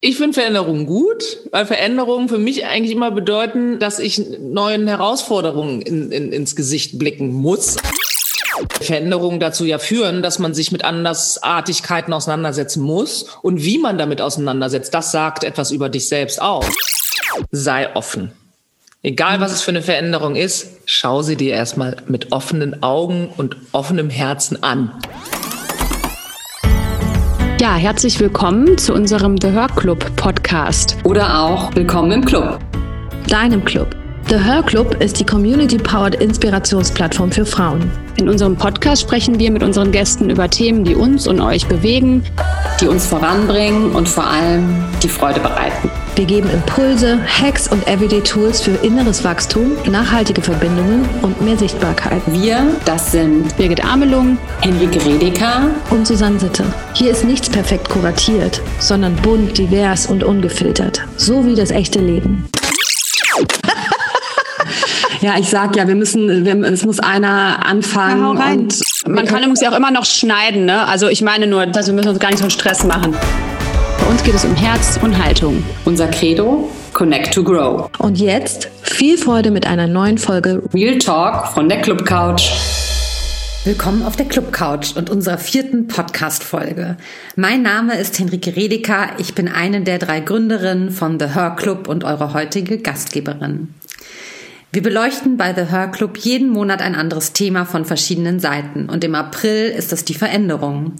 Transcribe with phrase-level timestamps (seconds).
[0.00, 5.80] Ich finde Veränderungen gut, weil Veränderungen für mich eigentlich immer bedeuten, dass ich neuen Herausforderungen
[5.80, 7.76] in, in, ins Gesicht blicken muss.
[8.80, 13.26] Veränderungen dazu ja führen, dass man sich mit Andersartigkeiten auseinandersetzen muss.
[13.42, 16.66] Und wie man damit auseinandersetzt, das sagt etwas über dich selbst aus.
[17.50, 18.32] Sei offen.
[19.04, 23.56] Egal was es für eine Veränderung ist, schau sie dir erstmal mit offenen Augen und
[23.72, 24.92] offenem Herzen an.
[27.62, 30.96] Ja, herzlich willkommen zu unserem The Hör Club Podcast.
[31.04, 32.58] Oder auch willkommen im Club.
[33.28, 34.01] Deinem Club.
[34.28, 37.90] The Her Club ist die Community-Powered Inspirationsplattform für Frauen.
[38.16, 42.22] In unserem Podcast sprechen wir mit unseren Gästen über Themen, die uns und euch bewegen,
[42.80, 45.90] die uns voranbringen und vor allem die Freude bereiten.
[46.14, 52.22] Wir geben Impulse, Hacks und Everyday Tools für inneres Wachstum, nachhaltige Verbindungen und mehr Sichtbarkeit.
[52.26, 56.64] Wir, das sind Birgit Amelung, Henrike Redeker und Susanne Sitte.
[56.94, 61.02] Hier ist nichts perfekt kuratiert, sondern bunt, divers und ungefiltert.
[61.16, 62.48] So wie das echte Leben.
[65.22, 68.36] Ja, ich sag ja, wir müssen, wir, es muss einer anfangen.
[68.36, 70.84] Ja, und man kann übrigens ja auch immer noch schneiden, ne?
[70.88, 73.14] Also ich meine nur, dass wir müssen uns gar nicht so einen Stress machen.
[74.00, 75.62] Bei uns geht es um Herz und Haltung.
[75.84, 77.88] Unser Credo, Connect to Grow.
[78.00, 82.50] Und jetzt viel Freude mit einer neuen Folge Real Talk von der Club Couch.
[83.64, 86.96] Willkommen auf der Club Couch und unserer vierten Podcast-Folge.
[87.36, 89.10] Mein Name ist Henrike Redeker.
[89.18, 93.68] Ich bin eine der drei Gründerinnen von The Her Club und eure heutige Gastgeberin.
[94.74, 99.04] Wir beleuchten bei The Her Club jeden Monat ein anderes Thema von verschiedenen Seiten und
[99.04, 100.94] im April ist es die Veränderung.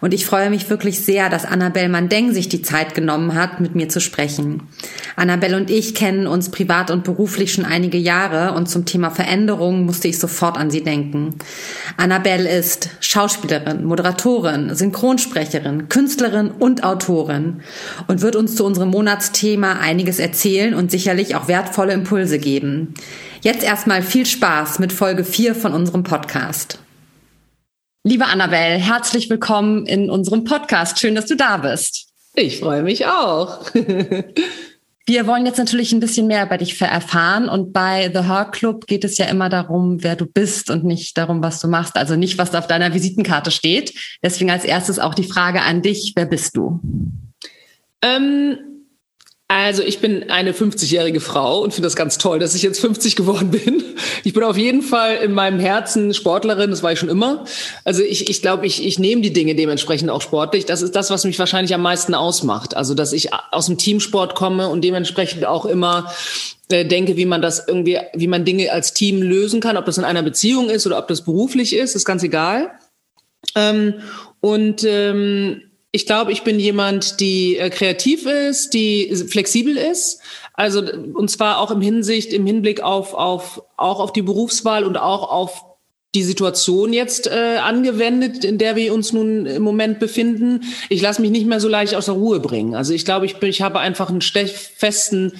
[0.00, 3.76] Und ich freue mich wirklich sehr, dass Annabelle Mandeng sich die Zeit genommen hat, mit
[3.76, 4.64] mir zu sprechen.
[5.14, 9.84] Annabelle und ich kennen uns privat und beruflich schon einige Jahre und zum Thema Veränderung
[9.86, 11.36] musste ich sofort an sie denken.
[11.96, 17.60] Annabelle ist Schauspielerin, Moderatorin, Synchronsprecherin, Künstlerin und Autorin
[18.08, 22.94] und wird uns zu unserem Monatsthema einiges erzählen und sicherlich auch wertvolle Impulse geben.
[23.42, 26.78] Jetzt erstmal viel Spaß mit Folge 4 von unserem Podcast.
[28.04, 31.00] Liebe Annabelle, herzlich willkommen in unserem Podcast.
[31.00, 32.06] Schön, dass du da bist.
[32.36, 33.68] Ich freue mich auch.
[35.06, 38.86] Wir wollen jetzt natürlich ein bisschen mehr über dich erfahren und bei The Her Club
[38.86, 41.96] geht es ja immer darum, wer du bist und nicht darum, was du machst.
[41.96, 43.92] Also nicht, was auf deiner Visitenkarte steht.
[44.22, 46.78] Deswegen als erstes auch die Frage an dich, wer bist du?
[48.02, 48.71] Ähm,
[49.54, 53.16] also ich bin eine 50-jährige Frau und finde das ganz toll, dass ich jetzt 50
[53.16, 53.84] geworden bin.
[54.24, 57.44] Ich bin auf jeden Fall in meinem Herzen Sportlerin, das war ich schon immer.
[57.84, 60.64] Also ich, ich glaube, ich, ich nehme die Dinge dementsprechend auch sportlich.
[60.64, 62.74] Das ist das, was mich wahrscheinlich am meisten ausmacht.
[62.76, 66.10] Also dass ich aus dem Teamsport komme und dementsprechend auch immer
[66.70, 69.98] äh, denke, wie man das irgendwie, wie man Dinge als Team lösen kann, ob das
[69.98, 72.70] in einer Beziehung ist oder ob das beruflich ist, ist ganz egal.
[73.54, 73.94] Ähm,
[74.40, 75.62] und ähm,
[75.92, 80.20] ich glaube, ich bin jemand, die äh, kreativ ist, die flexibel ist.
[80.54, 84.96] Also und zwar auch im Hinsicht, im Hinblick auf, auf auch auf die Berufswahl und
[84.96, 85.64] auch auf
[86.14, 90.62] die Situation jetzt äh, angewendet, in der wir uns nun im Moment befinden.
[90.88, 92.74] Ich lasse mich nicht mehr so leicht aus der Ruhe bringen.
[92.74, 95.32] Also ich glaube, ich, bin, ich habe einfach einen festen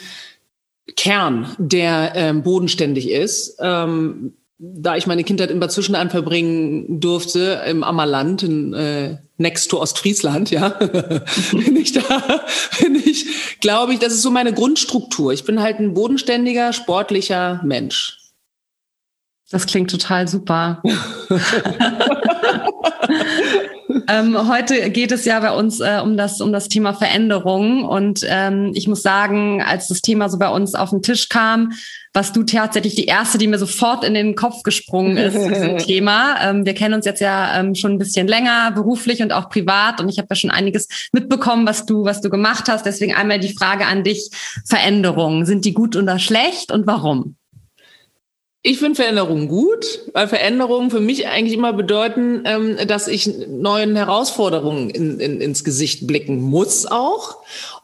[0.96, 3.56] Kern, der ähm, bodenständig ist.
[3.60, 9.70] Ähm, da ich meine Kindheit in Bad Zwischenahn verbringen durfte, im Ammerland, in, äh, next
[9.70, 10.68] to Ostfriesland, ja,
[11.52, 12.44] bin ich da,
[12.80, 15.32] bin ich, glaube ich, das ist so meine Grundstruktur.
[15.32, 18.18] Ich bin halt ein bodenständiger, sportlicher Mensch.
[19.50, 20.82] Das klingt total super.
[24.08, 27.84] ähm, heute geht es ja bei uns äh, um, das, um das Thema Veränderung.
[27.84, 31.72] Und ähm, ich muss sagen, als das Thema so bei uns auf den Tisch kam,
[32.14, 35.78] was du tatsächlich die erste, die mir sofort in den Kopf gesprungen ist zu diesem
[35.86, 36.36] Thema.
[36.42, 40.00] Ähm, wir kennen uns jetzt ja ähm, schon ein bisschen länger, beruflich und auch privat.
[40.00, 42.84] Und ich habe ja schon einiges mitbekommen, was du, was du gemacht hast.
[42.84, 44.30] Deswegen einmal die Frage an dich:
[44.66, 47.36] Veränderungen, sind die gut oder schlecht und warum?
[48.64, 53.96] Ich finde Veränderungen gut, weil Veränderungen für mich eigentlich immer bedeuten, ähm, dass ich neuen
[53.96, 57.38] Herausforderungen in, in, ins Gesicht blicken muss auch.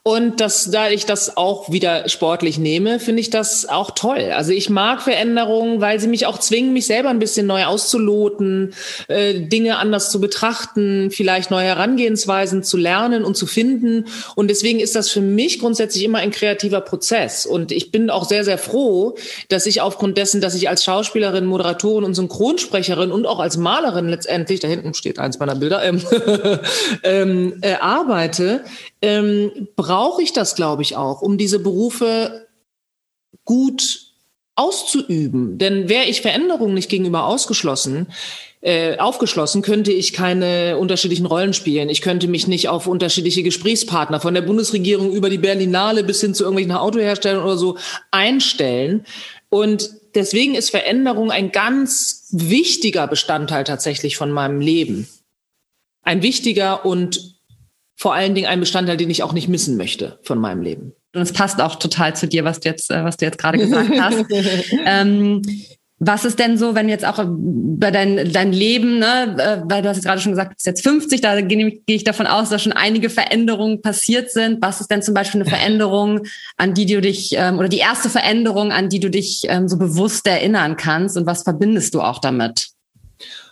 [0.08, 4.32] Und dass, da ich das auch wieder sportlich nehme, finde ich das auch toll.
[4.34, 8.72] Also ich mag Veränderungen, weil sie mich auch zwingen, mich selber ein bisschen neu auszuloten,
[9.08, 14.06] äh, Dinge anders zu betrachten, vielleicht neue Herangehensweisen zu lernen und zu finden.
[14.34, 17.44] Und deswegen ist das für mich grundsätzlich immer ein kreativer Prozess.
[17.44, 19.14] Und ich bin auch sehr, sehr froh,
[19.50, 24.08] dass ich aufgrund dessen, dass ich als Schauspielerin, Moderatorin und Synchronsprecherin und auch als Malerin
[24.08, 26.00] letztendlich, da hinten steht eins meiner Bilder, ähm,
[27.02, 28.64] ähm, äh, arbeite,
[29.02, 32.46] ähm, brauche ich das, glaube ich, auch, um diese Berufe
[33.44, 34.08] gut
[34.54, 35.58] auszuüben.
[35.58, 38.08] Denn wäre ich Veränderungen nicht gegenüber ausgeschlossen,
[38.60, 41.88] äh, aufgeschlossen, könnte ich keine unterschiedlichen Rollen spielen.
[41.88, 46.34] Ich könnte mich nicht auf unterschiedliche Gesprächspartner von der Bundesregierung über die Berlinale bis hin
[46.34, 47.78] zu irgendwelchen Autoherstellern oder so
[48.10, 49.06] einstellen.
[49.48, 55.08] Und deswegen ist Veränderung ein ganz wichtiger Bestandteil tatsächlich von meinem Leben.
[56.02, 57.37] Ein wichtiger und
[57.98, 60.92] vor allen Dingen ein Bestandteil, den ich auch nicht missen möchte von meinem Leben.
[61.14, 63.58] Und es passt auch total zu dir, was du jetzt, äh, was du jetzt gerade
[63.58, 64.24] gesagt hast.
[64.86, 65.42] ähm,
[66.00, 69.88] was ist denn so, wenn jetzt auch bei dein, dein Leben, ne, äh, weil du
[69.88, 72.72] hast gerade schon gesagt, du bist jetzt 50, da gehe ich davon aus, dass schon
[72.72, 74.62] einige Veränderungen passiert sind.
[74.62, 76.20] Was ist denn zum Beispiel eine Veränderung,
[76.56, 79.76] an die du dich, ähm, oder die erste Veränderung, an die du dich ähm, so
[79.76, 82.68] bewusst erinnern kannst und was verbindest du auch damit?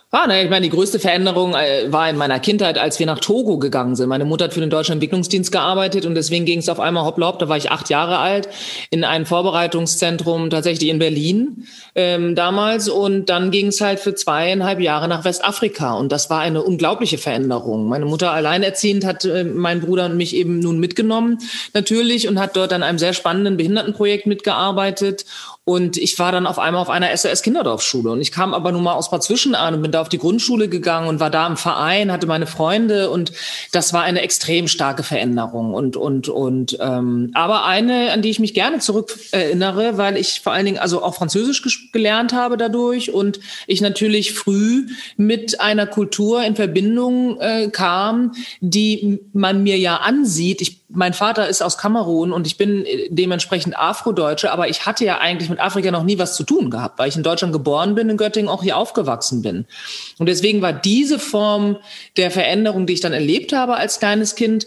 [0.09, 3.19] Ah, ne, ich meine, die größte Veränderung äh, war in meiner Kindheit, als wir nach
[3.19, 4.07] Togo gegangen sind.
[4.07, 7.27] Meine Mutter hat für den Deutschen Entwicklungsdienst gearbeitet und deswegen ging es auf einmal hoppla
[7.27, 8.47] hopp, da war ich acht Jahre alt,
[8.89, 14.79] in ein Vorbereitungszentrum tatsächlich in Berlin ähm, damals und dann ging es halt für zweieinhalb
[14.79, 17.89] Jahre nach Westafrika und das war eine unglaubliche Veränderung.
[17.89, 21.39] Meine Mutter alleinerziehend hat äh, meinen Bruder und mich eben nun mitgenommen
[21.73, 25.25] natürlich und hat dort an einem sehr spannenden Behindertenprojekt mitgearbeitet
[25.67, 28.09] und ich war dann auf einmal auf einer SOS Kinderdorfschule.
[28.11, 30.69] Und ich kam aber nun mal aus Bad Zwischenahn und bin da auf die Grundschule
[30.69, 33.33] gegangen und war da im Verein, hatte meine Freunde und
[33.73, 35.73] das war eine extrem starke Veränderung.
[35.73, 40.39] Und, und, und ähm, aber eine, an die ich mich gerne zurück erinnere, weil ich
[40.39, 44.85] vor allen Dingen also auch Französisch gelernt habe dadurch und ich natürlich früh
[45.17, 48.31] mit einer Kultur in Verbindung äh, kam,
[48.61, 50.61] die man mir ja ansieht.
[50.61, 55.03] Ich mein Vater ist aus Kamerun und ich bin äh, dementsprechend Afrodeutsche, aber ich hatte
[55.05, 57.95] ja eigentlich mit Afrika noch nie was zu tun gehabt, weil ich in Deutschland geboren
[57.95, 59.65] bin, in Göttingen auch hier aufgewachsen bin.
[60.17, 61.77] Und deswegen war diese Form
[62.15, 64.65] der Veränderung, die ich dann erlebt habe als kleines Kind,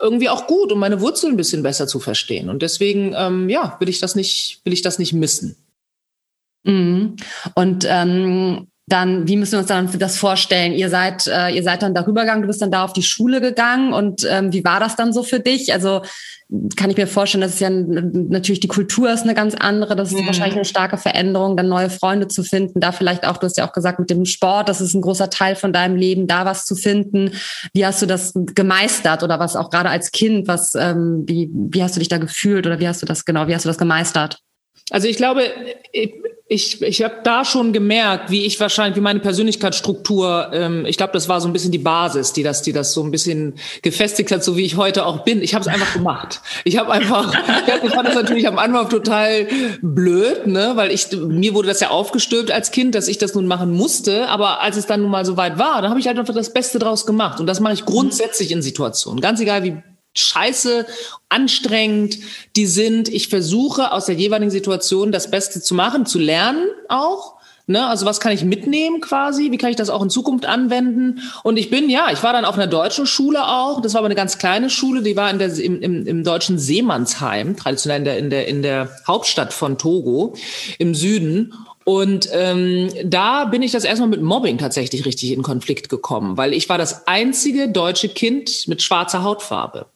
[0.00, 2.48] irgendwie auch gut, um meine Wurzeln ein bisschen besser zu verstehen.
[2.48, 5.56] Und deswegen, ähm, ja, will ich das nicht, will ich das nicht missen.
[6.64, 7.16] Mhm.
[7.54, 10.72] Und ähm, dann, wie müssen wir uns dann das vorstellen?
[10.72, 13.40] Ihr seid, äh, ihr seid dann darüber gegangen, du bist dann da auf die Schule
[13.40, 15.72] gegangen und ähm, wie war das dann so für dich?
[15.72, 16.02] Also
[16.76, 20.10] kann ich mir vorstellen, dass es ja natürlich die Kultur ist eine ganz andere, das
[20.10, 20.26] ist mhm.
[20.26, 23.68] wahrscheinlich eine starke Veränderung, dann neue Freunde zu finden, da vielleicht auch, du hast ja
[23.68, 26.64] auch gesagt, mit dem Sport, das ist ein großer Teil von deinem Leben, da was
[26.64, 27.32] zu finden.
[27.72, 31.84] Wie hast du das gemeistert oder was auch gerade als Kind, was, ähm, wie, wie
[31.84, 33.78] hast du dich da gefühlt oder wie hast du das genau, wie hast du das
[33.78, 34.40] gemeistert?
[34.90, 35.44] Also ich glaube,
[36.52, 41.12] ich, ich habe da schon gemerkt, wie ich wahrscheinlich, wie meine Persönlichkeitsstruktur, ähm, ich glaube,
[41.12, 44.32] das war so ein bisschen die Basis, die das, die das so ein bisschen gefestigt
[44.32, 45.42] hat, so wie ich heute auch bin.
[45.42, 46.40] Ich habe es einfach gemacht.
[46.64, 47.32] Ich habe einfach,
[47.84, 49.46] ich fand das natürlich am Anfang total
[49.80, 53.46] blöd, ne, weil ich mir wurde das ja aufgestülpt als Kind, dass ich das nun
[53.46, 54.28] machen musste.
[54.28, 56.52] Aber als es dann nun mal so weit war, dann habe ich halt einfach das
[56.52, 57.38] Beste draus gemacht.
[57.38, 59.76] Und das mache ich grundsätzlich in Situationen, ganz egal wie
[60.14, 60.86] scheiße,
[61.28, 62.18] anstrengend
[62.56, 63.08] die sind.
[63.08, 67.40] Ich versuche aus der jeweiligen Situation das Beste zu machen, zu lernen auch.
[67.66, 69.52] Ne, also was kann ich mitnehmen quasi?
[69.52, 71.20] Wie kann ich das auch in Zukunft anwenden?
[71.44, 73.80] Und ich bin, ja, ich war dann auf einer deutschen Schule auch.
[73.80, 76.58] Das war aber eine ganz kleine Schule, die war in der, im, im, im deutschen
[76.58, 80.34] Seemannsheim, traditionell in der, in, der, in der Hauptstadt von Togo
[80.78, 81.54] im Süden.
[81.90, 86.52] Und ähm, da bin ich das erstmal mit Mobbing tatsächlich richtig in Konflikt gekommen, weil
[86.52, 89.86] ich war das einzige deutsche Kind mit schwarzer Hautfarbe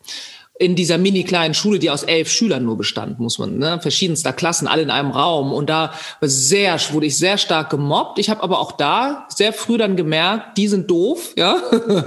[0.58, 4.32] in dieser mini kleinen Schule, die aus elf Schülern nur bestand, muss man, ne, verschiedenster
[4.32, 5.52] Klassen, alle in einem Raum.
[5.52, 8.18] Und da sehr, wurde ich sehr stark gemobbt.
[8.18, 11.58] Ich habe aber auch da sehr früh dann gemerkt, die sind doof, ja.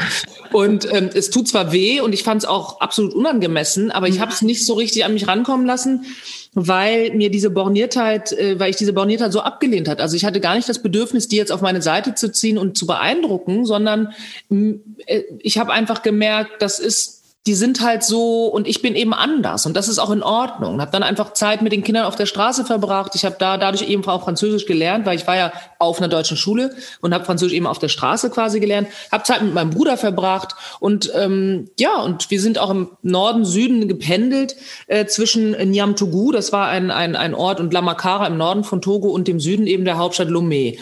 [0.52, 4.20] und ähm, es tut zwar weh und ich fand es auch absolut unangemessen, aber ich
[4.20, 6.06] habe es nicht so richtig an mich rankommen lassen
[6.54, 10.02] weil mir diese Borniertheit, äh, weil ich diese Borniertheit so abgelehnt hat.
[10.02, 12.78] Also ich hatte gar nicht das Bedürfnis, die jetzt auf meine Seite zu ziehen und
[12.78, 14.14] zu beeindrucken, sondern
[14.50, 17.17] äh, ich habe einfach gemerkt, das ist
[17.48, 20.82] die sind halt so und ich bin eben anders und das ist auch in Ordnung.
[20.82, 23.16] Habe dann einfach Zeit mit den Kindern auf der Straße verbracht.
[23.16, 26.36] Ich habe da dadurch eben auch Französisch gelernt, weil ich war ja auf einer deutschen
[26.36, 28.90] Schule und habe Französisch eben auf der Straße quasi gelernt.
[29.14, 33.46] Habe Zeit mit meinem Bruder verbracht und ähm, ja und wir sind auch im Norden
[33.46, 38.66] Süden gependelt äh, zwischen Niamtougou, das war ein, ein ein Ort und Lamakara im Norden
[38.66, 40.78] von Togo und dem Süden eben der Hauptstadt Lomé.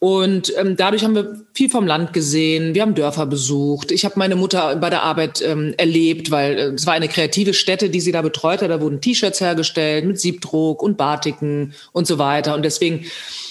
[0.00, 2.74] Und ähm, dadurch haben wir viel vom Land gesehen.
[2.74, 3.92] Wir haben Dörfer besucht.
[3.92, 7.52] Ich habe meine Mutter bei der Arbeit ähm, erlebt, weil äh, es war eine kreative
[7.52, 8.66] Stätte, die sie da betreute.
[8.66, 12.54] Da wurden T-Shirts hergestellt mit Siebdruck und Batiken und so weiter.
[12.54, 13.04] Und deswegen,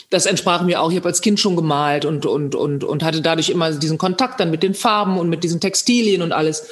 [0.10, 0.90] das entsprach mir auch.
[0.90, 4.40] Ich habe als Kind schon gemalt und, und, und, und hatte dadurch immer diesen Kontakt
[4.40, 6.68] dann mit den Farben und mit diesen Textilien und alles.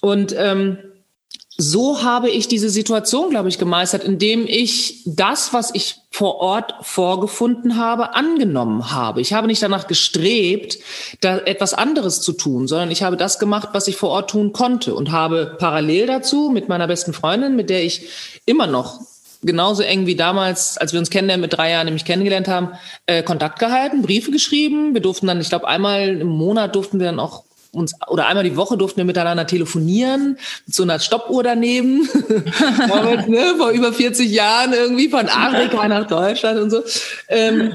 [0.00, 0.76] Und ähm,
[1.56, 6.74] so habe ich diese Situation, glaube ich, gemeistert, indem ich das, was ich vor Ort
[6.82, 9.20] vorgefunden habe, angenommen habe.
[9.20, 10.78] Ich habe nicht danach gestrebt,
[11.20, 14.52] da etwas anderes zu tun, sondern ich habe das gemacht, was ich vor Ort tun
[14.52, 18.08] konnte und habe parallel dazu mit meiner besten Freundin, mit der ich
[18.46, 19.00] immer noch
[19.44, 22.70] genauso eng wie damals, als wir uns kennenlernen, mit drei Jahren nämlich kennengelernt haben,
[23.06, 24.94] äh, Kontakt gehalten, Briefe geschrieben.
[24.94, 27.43] Wir durften dann, ich glaube, einmal im Monat durften wir dann auch
[27.74, 32.08] uns oder einmal die Woche durften wir miteinander telefonieren mit so einer Stoppuhr daneben
[32.88, 36.82] Damals, ne, vor über 40 Jahren irgendwie von Afrika nach Deutschland und so
[37.28, 37.74] ähm,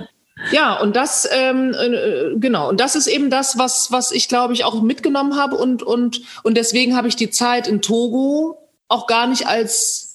[0.51, 4.53] ja und das ähm, äh, genau und das ist eben das was was ich glaube
[4.53, 9.07] ich auch mitgenommen habe und und und deswegen habe ich die Zeit in Togo auch
[9.07, 10.09] gar nicht als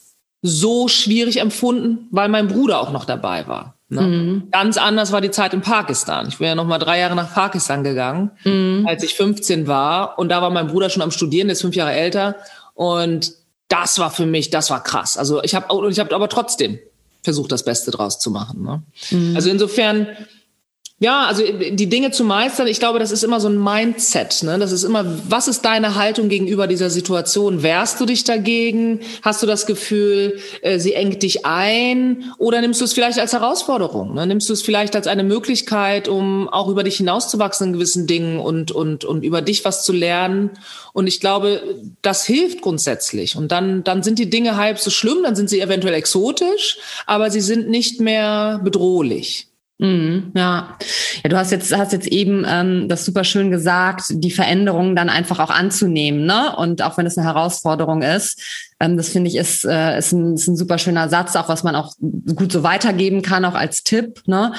[0.46, 3.73] so schwierig empfunden, weil mein Bruder auch noch dabei war.
[3.88, 4.00] Ne?
[4.02, 4.50] Mhm.
[4.50, 6.28] Ganz anders war die Zeit in Pakistan.
[6.28, 8.86] Ich bin ja noch mal drei Jahre nach Pakistan gegangen, mhm.
[8.88, 10.18] als ich 15 war.
[10.18, 12.36] Und da war mein Bruder schon am Studieren, der ist fünf Jahre älter.
[12.74, 13.32] Und
[13.68, 15.16] das war für mich, das war krass.
[15.16, 16.78] Also ich habe, ich habe aber trotzdem
[17.22, 18.62] versucht, das Beste draus zu machen.
[18.62, 18.82] Ne?
[19.10, 19.36] Mhm.
[19.36, 20.08] Also insofern
[21.04, 24.42] ja, also die Dinge zu meistern, ich glaube, das ist immer so ein Mindset.
[24.42, 24.58] Ne?
[24.58, 27.62] Das ist immer, was ist deine Haltung gegenüber dieser Situation?
[27.62, 29.00] Wehrst du dich dagegen?
[29.20, 32.32] Hast du das Gefühl, äh, sie engt dich ein?
[32.38, 34.14] Oder nimmst du es vielleicht als Herausforderung?
[34.14, 34.26] Ne?
[34.26, 38.40] Nimmst du es vielleicht als eine Möglichkeit, um auch über dich hinauszuwachsen in gewissen Dingen
[38.40, 40.52] und, und, und über dich was zu lernen?
[40.94, 41.60] Und ich glaube,
[42.00, 43.36] das hilft grundsätzlich.
[43.36, 47.30] Und dann, dann sind die Dinge halb so schlimm, dann sind sie eventuell exotisch, aber
[47.30, 49.48] sie sind nicht mehr bedrohlich.
[49.78, 50.78] Mhm, ja.
[51.24, 55.08] ja, du hast jetzt hast jetzt eben ähm, das super schön gesagt, die Veränderungen dann
[55.08, 56.54] einfach auch anzunehmen, ne?
[56.56, 58.40] Und auch wenn es eine Herausforderung ist,
[58.78, 61.64] ähm, das finde ich ist äh, ist ein, ist ein super schöner Satz, auch was
[61.64, 64.52] man auch gut so weitergeben kann, auch als Tipp, ne?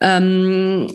[0.00, 0.86] Ähm,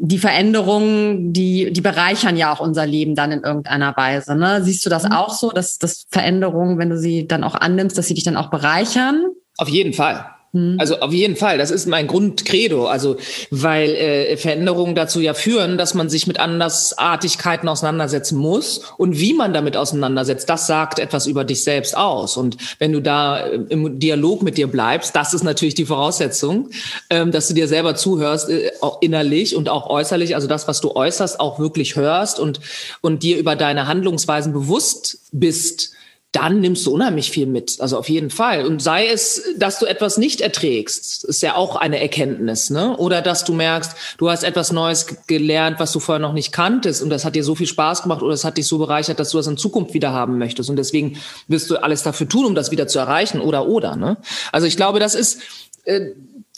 [0.00, 4.36] die Veränderungen, die, die bereichern ja auch unser Leben dann in irgendeiner Weise.
[4.36, 4.62] Ne?
[4.62, 5.12] Siehst du das mhm.
[5.12, 8.36] auch so, dass, dass Veränderungen, wenn du sie dann auch annimmst, dass sie dich dann
[8.36, 9.24] auch bereichern?
[9.56, 10.24] Auf jeden Fall.
[10.52, 10.76] Hm.
[10.78, 12.86] Also auf jeden Fall, das ist mein Grundcredo.
[12.86, 13.16] Also
[13.50, 19.34] weil äh, Veränderungen dazu ja führen, dass man sich mit Andersartigkeiten auseinandersetzen muss und wie
[19.34, 22.36] man damit auseinandersetzt, das sagt etwas über dich selbst aus.
[22.36, 26.70] Und wenn du da äh, im Dialog mit dir bleibst, das ist natürlich die Voraussetzung,
[27.10, 30.80] ähm, dass du dir selber zuhörst, äh, auch innerlich und auch äußerlich, also das, was
[30.80, 32.60] du äußerst, auch wirklich hörst und
[33.02, 35.92] und dir über deine Handlungsweisen bewusst bist
[36.32, 37.80] dann nimmst du unheimlich viel mit.
[37.80, 38.66] Also auf jeden Fall.
[38.66, 42.96] Und sei es, dass du etwas nicht erträgst, ist ja auch eine Erkenntnis, ne?
[42.98, 47.02] Oder dass du merkst, du hast etwas Neues gelernt, was du vorher noch nicht kanntest
[47.02, 49.30] und das hat dir so viel Spaß gemacht oder es hat dich so bereichert, dass
[49.30, 50.68] du das in Zukunft wieder haben möchtest.
[50.68, 54.18] Und deswegen wirst du alles dafür tun, um das wieder zu erreichen oder oder, ne?
[54.52, 55.40] Also ich glaube, das ist,
[55.84, 56.10] äh,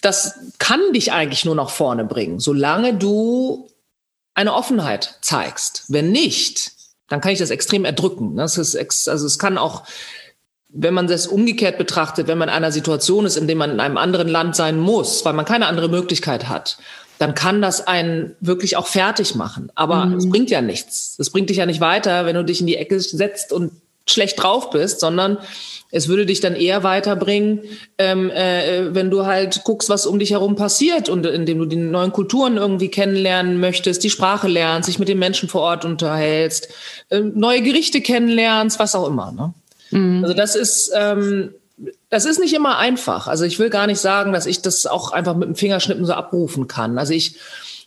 [0.03, 3.69] das kann dich eigentlich nur nach vorne bringen, solange du
[4.35, 5.85] eine Offenheit zeigst.
[5.89, 6.73] Wenn nicht,
[7.11, 8.37] dann kann ich das extrem erdrücken.
[8.37, 9.83] Das ist ex also es kann auch,
[10.69, 13.81] wenn man das umgekehrt betrachtet, wenn man in einer Situation ist, in der man in
[13.81, 16.79] einem anderen Land sein muss, weil man keine andere Möglichkeit hat,
[17.19, 19.71] dann kann das einen wirklich auch fertig machen.
[19.75, 20.17] Aber mhm.
[20.17, 21.17] es bringt ja nichts.
[21.19, 23.73] Es bringt dich ja nicht weiter, wenn du dich in die Ecke setzt und
[24.07, 25.39] schlecht drauf bist, sondern
[25.91, 27.61] es würde dich dann eher weiterbringen,
[27.99, 31.77] ähm, äh, wenn du halt guckst, was um dich herum passiert und indem du die
[31.77, 36.69] neuen Kulturen irgendwie kennenlernen möchtest, die Sprache lernst, sich mit den Menschen vor Ort unterhältst,
[37.09, 39.33] äh, neue Gerichte kennenlernst, was auch immer.
[39.33, 39.55] Ne?
[39.91, 40.23] Mhm.
[40.23, 41.55] Also das ist ähm,
[42.11, 43.27] das ist nicht immer einfach.
[43.27, 46.13] Also ich will gar nicht sagen, dass ich das auch einfach mit dem Fingerschnippen so
[46.13, 46.99] abrufen kann.
[46.99, 47.37] Also ich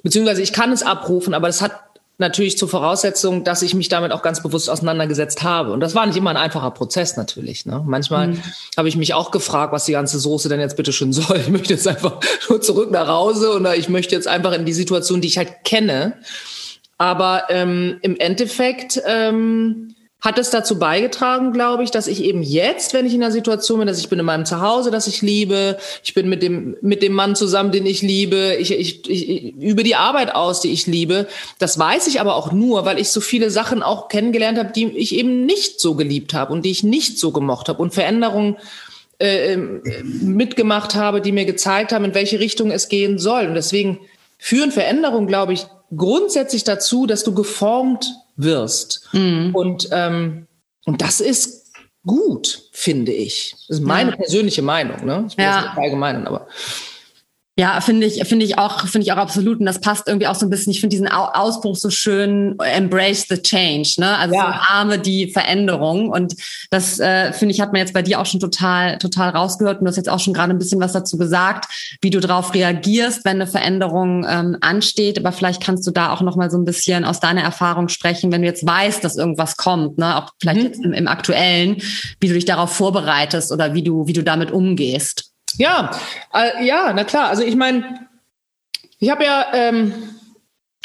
[0.01, 1.73] beziehungsweise ich kann es abrufen, aber das hat
[2.17, 5.71] natürlich zur Voraussetzung, dass ich mich damit auch ganz bewusst auseinandergesetzt habe.
[5.71, 7.65] Und das war nicht immer ein einfacher Prozess natürlich.
[7.65, 7.83] Ne?
[7.85, 8.41] Manchmal mhm.
[8.77, 11.37] habe ich mich auch gefragt, was die ganze Soße denn jetzt bitte schön soll.
[11.37, 14.73] Ich möchte jetzt einfach nur zurück nach Hause oder ich möchte jetzt einfach in die
[14.73, 16.13] Situation, die ich halt kenne.
[16.97, 22.93] Aber ähm, im Endeffekt ähm, hat es dazu beigetragen, glaube ich, dass ich eben jetzt,
[22.93, 25.77] wenn ich in einer Situation bin, dass ich bin in meinem Zuhause, das ich liebe,
[26.01, 29.83] ich bin mit dem, mit dem Mann zusammen, den ich liebe, ich, ich, ich übe
[29.83, 31.27] die Arbeit aus, die ich liebe.
[31.59, 34.87] Das weiß ich aber auch nur, weil ich so viele Sachen auch kennengelernt habe, die
[34.97, 38.55] ich eben nicht so geliebt habe und die ich nicht so gemocht habe und Veränderungen
[39.19, 43.47] äh, mitgemacht habe, die mir gezeigt haben, in welche Richtung es gehen soll.
[43.47, 43.99] Und deswegen
[44.37, 49.09] führen Veränderungen, glaube ich, grundsätzlich dazu, dass du geformt wirst.
[49.13, 49.51] Mhm.
[49.53, 50.47] Und, ähm,
[50.85, 51.71] und das ist
[52.05, 53.55] gut, finde ich.
[53.67, 54.17] Das ist meine ja.
[54.17, 55.05] persönliche Meinung.
[55.05, 55.25] Ne?
[55.27, 55.55] Ich will ja.
[55.55, 56.47] das nicht allgemein, aber
[57.55, 59.59] ja, finde ich, finde ich auch, finde ich auch absolut.
[59.59, 60.71] Und das passt irgendwie auch so ein bisschen.
[60.71, 64.17] Ich finde diesen Ausbruch so schön, embrace the change, ne?
[64.17, 64.41] Also ja.
[64.41, 66.09] so arme die Veränderung.
[66.09, 66.33] Und
[66.71, 69.79] das, äh, finde ich, hat man jetzt bei dir auch schon total, total rausgehört.
[69.79, 72.55] Und du hast jetzt auch schon gerade ein bisschen was dazu gesagt, wie du darauf
[72.55, 75.19] reagierst, wenn eine Veränderung ähm, ansteht.
[75.19, 78.31] Aber vielleicht kannst du da auch noch mal so ein bisschen aus deiner Erfahrung sprechen,
[78.31, 80.17] wenn du jetzt weißt, dass irgendwas kommt, ne?
[80.17, 80.65] Auch vielleicht mhm.
[80.65, 81.77] jetzt im, im Aktuellen,
[82.19, 85.32] wie du dich darauf vorbereitest oder wie du, wie du damit umgehst.
[85.57, 85.91] Ja,
[86.33, 87.29] äh, ja, na klar.
[87.29, 88.07] Also ich meine,
[88.99, 89.93] ich habe ja, ähm,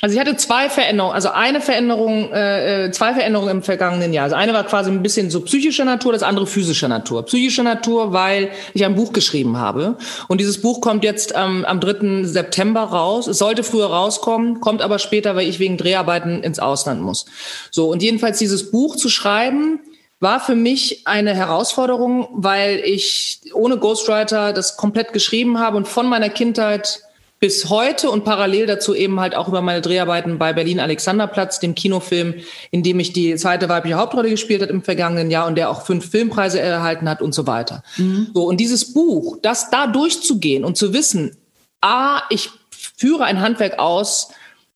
[0.01, 4.25] Also ich hatte zwei Veränderungen, also eine Veränderung, äh, äh, zwei Veränderungen im vergangenen Jahr.
[4.25, 7.25] Also eine war quasi ein bisschen so psychischer Natur, das andere physischer Natur.
[7.25, 9.97] Psychischer Natur, weil ich ein Buch geschrieben habe.
[10.29, 12.23] Und dieses Buch kommt jetzt ähm, am 3.
[12.23, 13.27] September raus.
[13.27, 17.27] Es sollte früher rauskommen, kommt aber später, weil ich wegen Dreharbeiten ins Ausland muss.
[17.73, 19.81] So, und jedenfalls dieses Buch zu schreiben,
[20.21, 26.09] war für mich eine Herausforderung, weil ich ohne Ghostwriter das komplett geschrieben habe und von
[26.09, 27.03] meiner Kindheit
[27.41, 31.77] bis heute und parallel dazu eben halt auch über meine Dreharbeiten bei Berlin Alexanderplatz, dem
[31.77, 32.35] Kinofilm,
[32.73, 35.83] in dem ich die zweite weibliche Hauptrolle gespielt hat im vergangenen Jahr und der auch
[35.83, 37.85] fünf Filmpreise erhalten hat und so weiter.
[37.97, 38.31] Mhm.
[38.35, 41.37] So, und dieses Buch, das da durchzugehen und zu wissen,
[41.81, 44.31] A, ich führe ein Handwerk aus,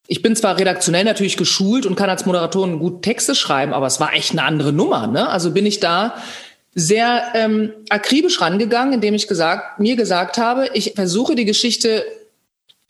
[0.07, 4.01] ich bin zwar redaktionell natürlich geschult und kann als Moderatorin gut Texte schreiben, aber es
[4.01, 5.07] war echt eine andere Nummer.
[5.07, 5.29] Ne?
[5.29, 6.17] Also bin ich da
[6.75, 12.05] sehr ähm, akribisch rangegangen, indem ich gesagt, mir gesagt habe, ich versuche die Geschichte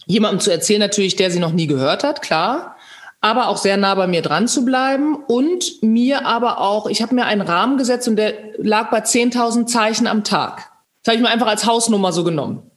[0.07, 2.77] jemandem zu erzählen, natürlich, der sie noch nie gehört hat, klar,
[3.21, 7.15] aber auch sehr nah bei mir dran zu bleiben und mir aber auch, ich habe
[7.15, 10.71] mir einen Rahmen gesetzt und der lag bei 10.000 Zeichen am Tag.
[11.03, 12.71] Das habe ich mir einfach als Hausnummer so genommen.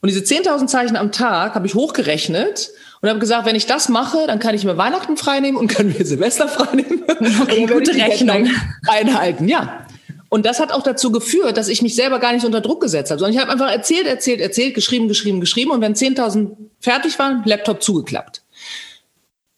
[0.00, 2.70] Und diese 10.000 Zeichen am Tag habe ich hochgerechnet
[3.02, 5.88] und habe gesagt, wenn ich das mache, dann kann ich mir Weihnachten freinehmen und kann
[5.88, 7.04] mir Silvester freinehmen.
[7.42, 8.48] Okay, gute Rechnung.
[8.88, 9.86] Einhalten, ja.
[10.30, 13.10] Und das hat auch dazu geführt, dass ich mich selber gar nicht unter Druck gesetzt
[13.10, 15.70] habe, sondern ich habe einfach erzählt, erzählt, erzählt, geschrieben, geschrieben, geschrieben.
[15.70, 18.39] Und wenn 10.000 fertig waren, Laptop zugeklappt.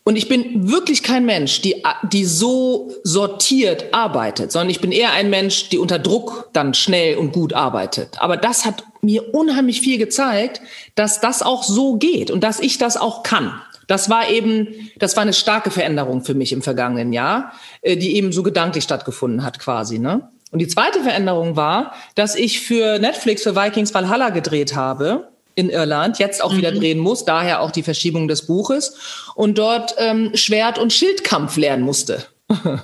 [0.05, 5.13] Und ich bin wirklich kein Mensch, die, die so sortiert arbeitet, sondern ich bin eher
[5.13, 8.21] ein Mensch, die unter Druck dann schnell und gut arbeitet.
[8.21, 10.61] Aber das hat mir unheimlich viel gezeigt,
[10.97, 13.53] dass das auch so geht und dass ich das auch kann.
[13.87, 18.17] Das war eben, das war eine starke Veränderung für mich im vergangenen Jahr, äh, die
[18.17, 20.29] eben so gedanklich stattgefunden hat quasi, ne?
[20.51, 25.71] Und die zweite Veränderung war, dass ich für Netflix für Vikings Valhalla gedreht habe in
[25.71, 26.59] Irland, jetzt auch mhm.
[26.59, 28.95] wieder drehen muss, daher auch die Verschiebung des Buches
[29.35, 32.25] und dort ähm, Schwert- und Schildkampf lernen musste.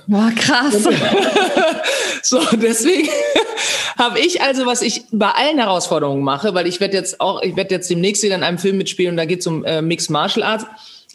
[0.07, 0.83] Boah, krass.
[2.23, 3.09] so, deswegen
[3.97, 7.55] habe ich also, was ich bei allen Herausforderungen mache, weil ich werde jetzt auch, ich
[7.55, 10.09] werde jetzt demnächst wieder in einem Film mitspielen und da geht es um äh, Mixed
[10.09, 10.65] Martial Arts.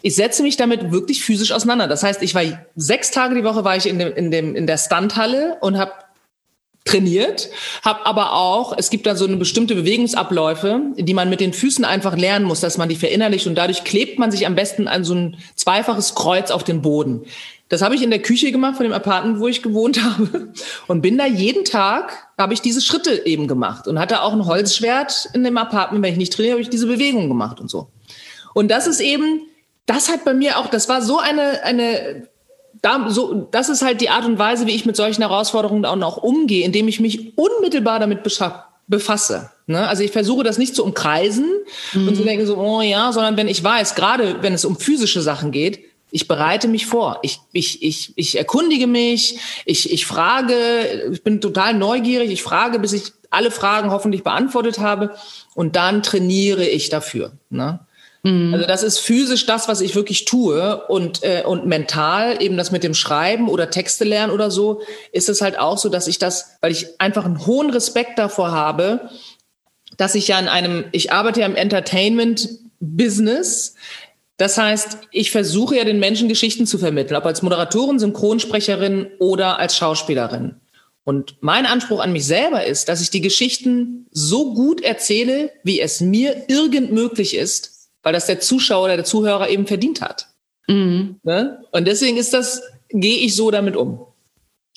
[0.01, 1.87] Ich setze mich damit wirklich physisch auseinander.
[1.87, 2.43] Das heißt, ich war
[2.75, 5.93] sechs Tage die Woche war ich in dem in dem in der Standhalle und habe
[6.85, 7.49] trainiert,
[7.83, 11.83] habe aber auch, es gibt da so eine bestimmte Bewegungsabläufe, die man mit den Füßen
[11.83, 15.03] einfach lernen muss, dass man die verinnerlicht und dadurch klebt man sich am besten an
[15.03, 17.25] so ein zweifaches Kreuz auf den Boden.
[17.69, 20.53] Das habe ich in der Küche gemacht von dem Apartment, wo ich gewohnt habe
[20.87, 24.45] und bin da jeden Tag, habe ich diese Schritte eben gemacht und hatte auch ein
[24.45, 27.89] Holzschwert in dem Apartment, wenn ich nicht trainiere, habe ich diese Bewegung gemacht und so.
[28.53, 29.41] Und das ist eben,
[29.87, 32.27] das hat bei mir auch, das war so eine, eine
[32.81, 35.95] da, so, das ist halt die Art und Weise, wie ich mit solchen Herausforderungen auch
[35.95, 38.21] noch umgehe, indem ich mich unmittelbar damit
[38.87, 39.51] befasse.
[39.67, 39.87] Ne?
[39.87, 41.49] Also ich versuche das nicht zu umkreisen
[41.93, 42.07] mhm.
[42.07, 45.21] und zu denken so, oh ja, sondern wenn ich weiß, gerade wenn es um physische
[45.21, 45.79] Sachen geht,
[46.11, 47.19] ich bereite mich vor.
[47.23, 50.55] Ich, ich, ich, ich erkundige mich, ich, ich frage,
[51.11, 55.15] ich bin total neugierig, ich frage, bis ich alle Fragen hoffentlich beantwortet habe
[55.55, 57.33] und dann trainiere ich dafür.
[57.49, 57.79] Ne?
[58.25, 58.55] Mhm.
[58.55, 62.71] Also das ist physisch das, was ich wirklich tue und äh, und mental eben das
[62.71, 66.17] mit dem Schreiben oder Texte lernen oder so ist es halt auch so, dass ich
[66.17, 69.11] das, weil ich einfach einen hohen Respekt davor habe,
[69.97, 73.75] dass ich ja in einem, ich arbeite ja im Entertainment Business.
[74.37, 79.59] Das heißt, ich versuche ja den Menschen Geschichten zu vermitteln, ob als Moderatorin, Synchronsprecherin oder
[79.59, 80.55] als Schauspielerin.
[81.03, 85.79] Und mein Anspruch an mich selber ist, dass ich die Geschichten so gut erzähle, wie
[85.79, 87.74] es mir irgend möglich ist,
[88.05, 90.27] weil das der Zuschauer oder der Zuhörer eben verdient hat.
[90.67, 91.19] Mhm.
[91.23, 91.63] Ne?
[91.71, 94.05] Und deswegen ist das, gehe ich so damit um.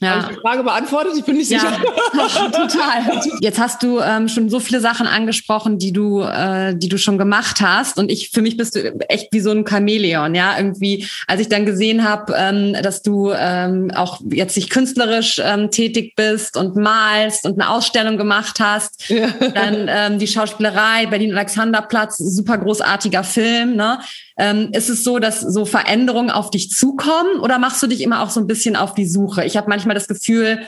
[0.01, 0.11] Ja.
[0.11, 1.15] Habe ich die Frage beantwortet?
[1.17, 1.73] Ich bin nicht ja, sicher.
[2.53, 3.21] total.
[3.41, 7.19] Jetzt hast du ähm, schon so viele Sachen angesprochen, die du, äh, die du schon
[7.19, 7.99] gemacht hast.
[7.99, 10.57] Und ich, für mich bist du echt wie so ein Chamäleon, ja.
[10.57, 15.73] Irgendwie, als ich dann gesehen habe, ähm, dass du ähm, auch jetzt nicht künstlerisch ähm,
[15.73, 19.29] tätig bist und malst und eine Ausstellung gemacht hast, ja.
[19.53, 23.99] dann ähm, die Schauspielerei, Berlin Alexanderplatz, super großartiger Film, ne?
[24.38, 28.22] Ähm, ist es so, dass so Veränderungen auf dich zukommen oder machst du dich immer
[28.22, 29.44] auch so ein bisschen auf die Suche?
[29.44, 30.61] Ich habe manchmal das Gefühl,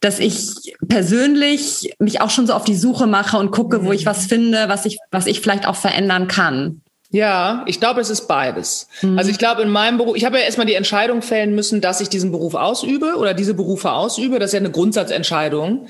[0.00, 4.06] dass ich persönlich mich auch schon so auf die Suche mache und gucke, wo ich
[4.06, 6.82] was finde, was ich, was ich vielleicht auch verändern kann.
[7.10, 8.88] Ja, ich glaube, es ist beides.
[9.02, 9.18] Mhm.
[9.18, 12.00] Also ich glaube, in meinem Beruf, ich habe ja erstmal die Entscheidung fällen müssen, dass
[12.00, 14.38] ich diesen Beruf ausübe oder diese Berufe ausübe.
[14.38, 15.86] Das ist ja eine Grundsatzentscheidung.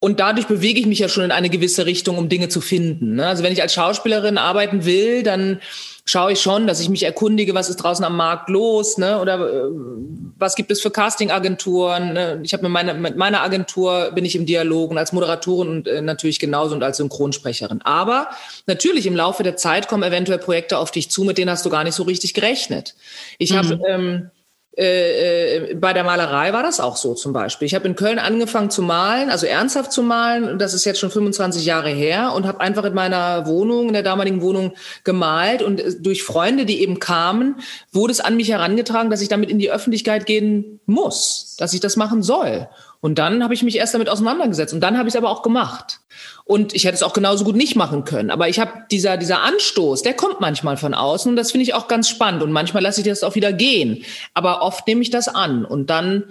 [0.00, 3.16] Und dadurch bewege ich mich ja schon in eine gewisse Richtung, um Dinge zu finden.
[3.16, 3.26] Ne?
[3.26, 5.60] Also wenn ich als Schauspielerin arbeiten will, dann
[6.08, 9.20] schaue ich schon, dass ich mich erkundige, was ist draußen am Markt los, ne?
[9.20, 9.62] Oder äh,
[10.38, 12.14] was gibt es für Castingagenturen?
[12.14, 12.40] Ne?
[12.42, 15.88] Ich habe mit meiner, mit meiner Agentur bin ich im Dialog und als Moderatorin und
[15.88, 17.82] äh, natürlich genauso und als Synchronsprecherin.
[17.82, 18.30] Aber
[18.66, 21.70] natürlich im Laufe der Zeit kommen eventuell Projekte auf dich zu, mit denen hast du
[21.70, 22.94] gar nicht so richtig gerechnet.
[23.36, 23.56] Ich mhm.
[23.56, 24.30] habe ähm,
[24.76, 27.66] äh, äh, bei der Malerei war das auch so zum Beispiel.
[27.66, 30.58] Ich habe in Köln angefangen zu malen, also ernsthaft zu malen.
[30.58, 34.04] Das ist jetzt schon 25 Jahre her und habe einfach in meiner Wohnung, in der
[34.04, 35.62] damaligen Wohnung gemalt.
[35.62, 37.56] Und äh, durch Freunde, die eben kamen,
[37.92, 41.80] wurde es an mich herangetragen, dass ich damit in die Öffentlichkeit gehen muss, dass ich
[41.80, 42.68] das machen soll.
[43.00, 45.42] Und dann habe ich mich erst damit auseinandergesetzt und dann habe ich es aber auch
[45.42, 46.00] gemacht.
[46.48, 48.30] Und ich hätte es auch genauso gut nicht machen können.
[48.30, 51.74] Aber ich habe dieser, dieser Anstoß, der kommt manchmal von außen und das finde ich
[51.74, 52.42] auch ganz spannend.
[52.42, 54.02] Und manchmal lasse ich das auch wieder gehen.
[54.32, 56.24] Aber oft nehme ich das an und dann,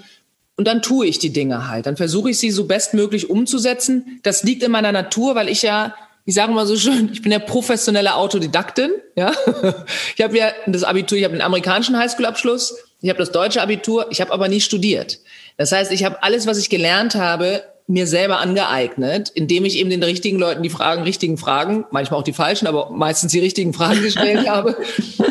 [0.55, 1.85] und dann tue ich die Dinge halt.
[1.85, 4.19] Dann versuche ich sie so bestmöglich umzusetzen.
[4.23, 5.93] Das liegt in meiner Natur, weil ich ja,
[6.25, 8.89] ich sage mal so schön, ich bin ja professionelle Autodidaktin.
[9.15, 9.31] Ja,
[10.15, 14.07] ich habe ja das Abitur, ich habe den amerikanischen Highschool-Abschluss, ich habe das deutsche Abitur,
[14.09, 15.19] ich habe aber nie studiert.
[15.57, 19.89] Das heißt, ich habe alles, was ich gelernt habe, mir selber angeeignet, indem ich eben
[19.89, 23.73] den richtigen Leuten die Fragen, richtigen Fragen, manchmal auch die falschen, aber meistens die richtigen
[23.73, 24.75] Fragen gestellt habe.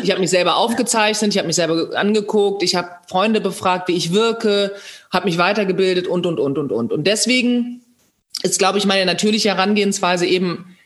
[0.01, 3.93] Ich habe mich selber aufgezeichnet, ich habe mich selber angeguckt, ich habe Freunde befragt, wie
[3.93, 4.73] ich wirke,
[5.11, 6.91] habe mich weitergebildet und, und, und, und, und.
[6.91, 7.83] Und deswegen
[8.41, 10.76] ist, glaube ich, meine natürliche Herangehensweise eben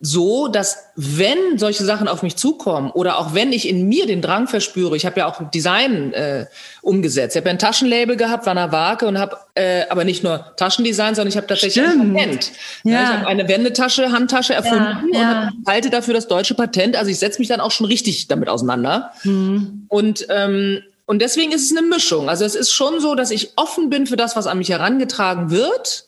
[0.00, 4.20] so, dass wenn solche Sachen auf mich zukommen oder auch wenn ich in mir den
[4.20, 6.46] Drang verspüre, ich habe ja auch Design äh,
[6.82, 7.34] umgesetzt.
[7.34, 11.14] Ich habe ja ein Taschenlabel gehabt, Wanner Wake und habe äh, aber nicht nur Taschendesign,
[11.14, 12.02] sondern ich habe tatsächlich Stimmt.
[12.02, 12.52] ein Patent.
[12.82, 12.92] Ja.
[12.92, 16.96] Ja, ich habe eine Wendetasche, Handtasche erfunden ja, und halte dafür das deutsche Patent.
[16.96, 19.12] Also ich setze mich dann auch schon richtig damit auseinander.
[19.22, 19.86] Mhm.
[19.88, 22.30] Und ähm, und deswegen ist es eine Mischung.
[22.30, 25.50] Also es ist schon so, dass ich offen bin für das, was an mich herangetragen
[25.50, 26.03] wird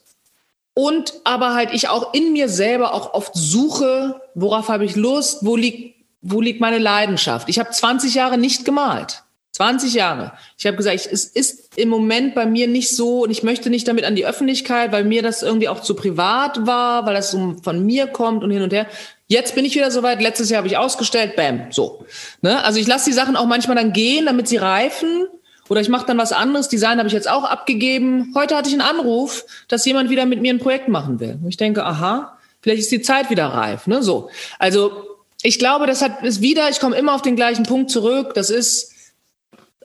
[0.79, 5.39] und aber halt ich auch in mir selber auch oft suche, worauf habe ich Lust,
[5.41, 7.49] wo liegt, wo liegt meine Leidenschaft.
[7.49, 9.23] Ich habe 20 Jahre nicht gemalt.
[9.53, 10.33] 20 Jahre.
[10.59, 13.71] Ich habe gesagt, ich, es ist im Moment bei mir nicht so und ich möchte
[13.71, 17.31] nicht damit an die Öffentlichkeit, weil mir das irgendwie auch zu privat war, weil das
[17.31, 18.87] so von mir kommt und hin und her.
[19.29, 20.21] Jetzt bin ich wieder soweit.
[20.21, 22.05] Letztes Jahr habe ich ausgestellt, bam, so.
[22.43, 22.63] Ne?
[22.65, 25.27] Also ich lasse die Sachen auch manchmal dann gehen, damit sie reifen
[25.69, 26.69] oder ich mache dann was anderes.
[26.69, 28.33] Design habe ich jetzt auch abgegeben.
[28.35, 31.39] Heute hatte ich einen Anruf, dass jemand wieder mit mir ein Projekt machen will.
[31.43, 33.87] Und ich denke, aha, vielleicht ist die Zeit wieder reif.
[33.87, 34.03] Ne?
[34.03, 34.31] So.
[34.59, 35.05] Also
[35.43, 38.35] ich glaube, das hat ist wieder, ich komme immer auf den gleichen Punkt zurück.
[38.35, 38.93] Das ist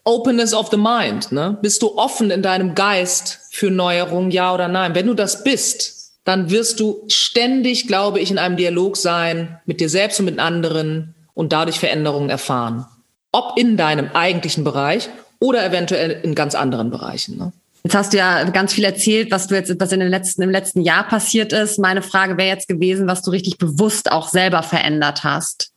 [0.03, 1.31] Openness of the Mind.
[1.31, 1.57] Ne?
[1.61, 4.95] Bist du offen in deinem Geist für Neuerungen, ja oder nein?
[4.95, 9.79] Wenn du das bist, dann wirst du ständig, glaube ich, in einem Dialog sein mit
[9.79, 12.85] dir selbst und mit anderen und dadurch Veränderungen erfahren.
[13.31, 15.09] Ob in deinem eigentlichen Bereich
[15.41, 17.37] oder eventuell in ganz anderen Bereichen.
[17.37, 17.51] Ne?
[17.83, 20.51] Jetzt hast du ja ganz viel erzählt, was du jetzt, was in den letzten, im
[20.51, 21.79] letzten Jahr passiert ist.
[21.79, 25.71] Meine Frage wäre jetzt gewesen, was du richtig bewusst auch selber verändert hast.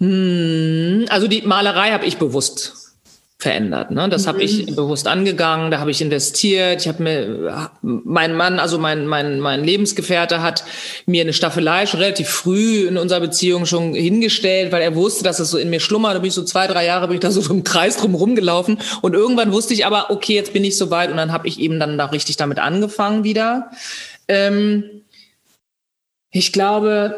[0.00, 2.85] Hm, also die Malerei habe ich bewusst
[3.38, 3.90] verändert.
[3.90, 4.08] Ne?
[4.08, 4.28] Das mhm.
[4.28, 6.80] habe ich bewusst angegangen, da habe ich investiert.
[6.80, 10.64] Ich habe mir, mein Mann, also mein, mein, mein Lebensgefährte hat
[11.04, 15.38] mir eine Staffelei schon relativ früh in unserer Beziehung schon hingestellt, weil er wusste, dass
[15.38, 16.14] es so in mir schlummert.
[16.14, 18.78] Da bin ich so zwei, drei Jahre bin ich da so im Kreis drum rumgelaufen.
[19.02, 21.78] Und irgendwann wusste ich aber, okay, jetzt bin ich soweit und dann habe ich eben
[21.78, 23.70] dann da richtig damit angefangen wieder.
[24.28, 25.02] Ähm,
[26.32, 27.16] ich glaube,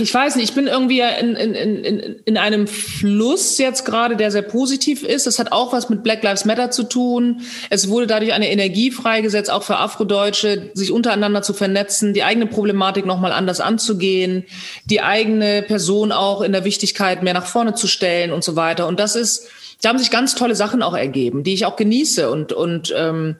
[0.00, 4.30] ich weiß nicht, ich bin irgendwie in, in, in, in einem Fluss jetzt gerade, der
[4.30, 5.26] sehr positiv ist.
[5.26, 7.40] Das hat auch was mit Black Lives Matter zu tun.
[7.70, 12.46] Es wurde dadurch eine Energie freigesetzt, auch für Afrodeutsche, sich untereinander zu vernetzen, die eigene
[12.46, 14.44] Problematik nochmal anders anzugehen,
[14.84, 18.88] die eigene Person auch in der Wichtigkeit mehr nach vorne zu stellen und so weiter.
[18.88, 19.48] Und das ist,
[19.82, 23.36] da haben sich ganz tolle Sachen auch ergeben, die ich auch genieße und, und ähm,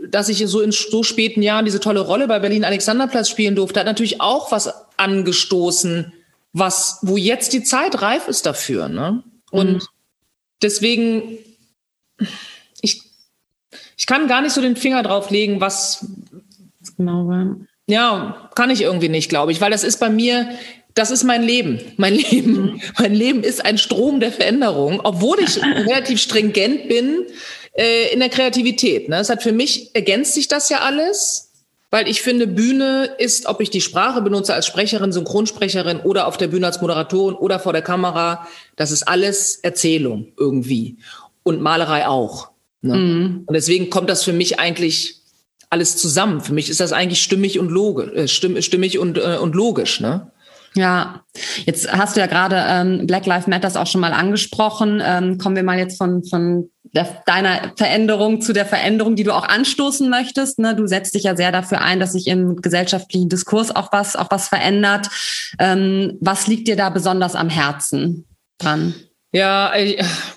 [0.00, 3.80] dass ich so in so späten Jahren diese tolle Rolle bei Berlin Alexanderplatz spielen durfte,
[3.80, 6.12] hat natürlich auch was angestoßen,
[6.52, 8.88] was, wo jetzt die Zeit reif ist dafür.
[8.88, 9.22] Ne?
[9.50, 9.82] Und mhm.
[10.62, 11.38] deswegen,
[12.80, 13.02] ich,
[13.96, 16.06] ich kann gar nicht so den Finger drauf legen, was
[16.96, 17.56] genau war.
[17.86, 20.48] Ja, kann ich irgendwie nicht, glaube ich, weil das ist bei mir,
[20.94, 21.80] das ist mein Leben.
[21.96, 22.80] Mein Leben, mhm.
[22.98, 27.26] mein Leben ist ein Strom der Veränderung, obwohl ich relativ stringent bin
[27.72, 29.08] äh, in der Kreativität.
[29.08, 29.16] Ne?
[29.16, 31.52] Es hat für mich ergänzt sich das ja alles,
[31.90, 36.38] weil ich finde, Bühne ist, ob ich die Sprache benutze als Sprecherin, Synchronsprecherin oder auf
[36.38, 40.96] der Bühne als Moderatorin oder vor der Kamera, das ist alles Erzählung irgendwie
[41.42, 42.50] und Malerei auch.
[42.80, 42.96] Ne?
[42.96, 43.42] Mhm.
[43.46, 45.20] Und deswegen kommt das für mich eigentlich
[45.70, 46.40] alles zusammen.
[46.40, 50.00] Für mich ist das eigentlich stimmig und logisch, äh, stimmig und, äh, und logisch.
[50.00, 50.30] Ne?
[50.74, 51.24] Ja,
[51.66, 55.02] jetzt hast du ja gerade ähm, Black Lives Matters auch schon mal angesprochen.
[55.04, 59.32] Ähm, kommen wir mal jetzt von, von der, deiner Veränderung zu der Veränderung, die du
[59.32, 60.58] auch anstoßen möchtest.
[60.58, 60.76] Ne?
[60.76, 64.30] Du setzt dich ja sehr dafür ein, dass sich im gesellschaftlichen Diskurs auch was, auch
[64.30, 65.08] was verändert.
[65.58, 68.26] Ähm, was liegt dir da besonders am Herzen
[68.58, 68.94] dran?
[69.34, 69.72] Ja,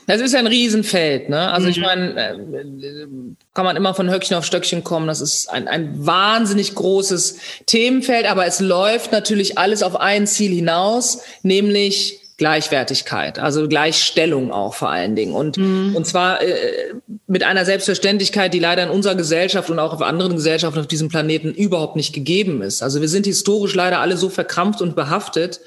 [0.07, 1.27] das ist ein Riesenfeld.
[1.27, 1.51] Ne?
[1.51, 1.71] Also mhm.
[1.71, 3.07] ich meine, äh,
[3.53, 5.07] kann man immer von Höckchen auf Stöckchen kommen.
[5.07, 10.55] Das ist ein, ein wahnsinnig großes Themenfeld, aber es läuft natürlich alles auf ein Ziel
[10.55, 15.33] hinaus, nämlich Gleichwertigkeit, also Gleichstellung auch vor allen Dingen.
[15.33, 15.95] Und, mhm.
[15.95, 16.93] und zwar äh,
[17.27, 21.07] mit einer Selbstverständlichkeit, die leider in unserer Gesellschaft und auch auf anderen Gesellschaften auf diesem
[21.07, 22.83] Planeten überhaupt nicht gegeben ist.
[22.83, 25.61] Also wir sind historisch leider alle so verkrampft und behaftet,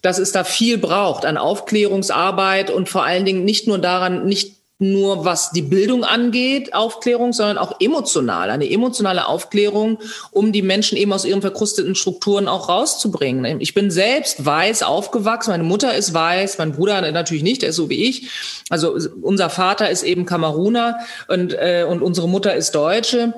[0.00, 4.57] dass es da viel braucht an Aufklärungsarbeit und vor allen Dingen nicht nur daran, nicht
[4.78, 9.98] nur was die Bildung angeht, Aufklärung, sondern auch emotional, eine emotionale Aufklärung,
[10.30, 13.60] um die Menschen eben aus ihren verkrusteten Strukturen auch rauszubringen.
[13.60, 17.76] Ich bin selbst weiß aufgewachsen, meine Mutter ist weiß, mein Bruder natürlich nicht, der ist
[17.76, 18.28] so wie ich.
[18.70, 23.34] Also unser Vater ist eben Kameruner und, äh, und unsere Mutter ist Deutsche.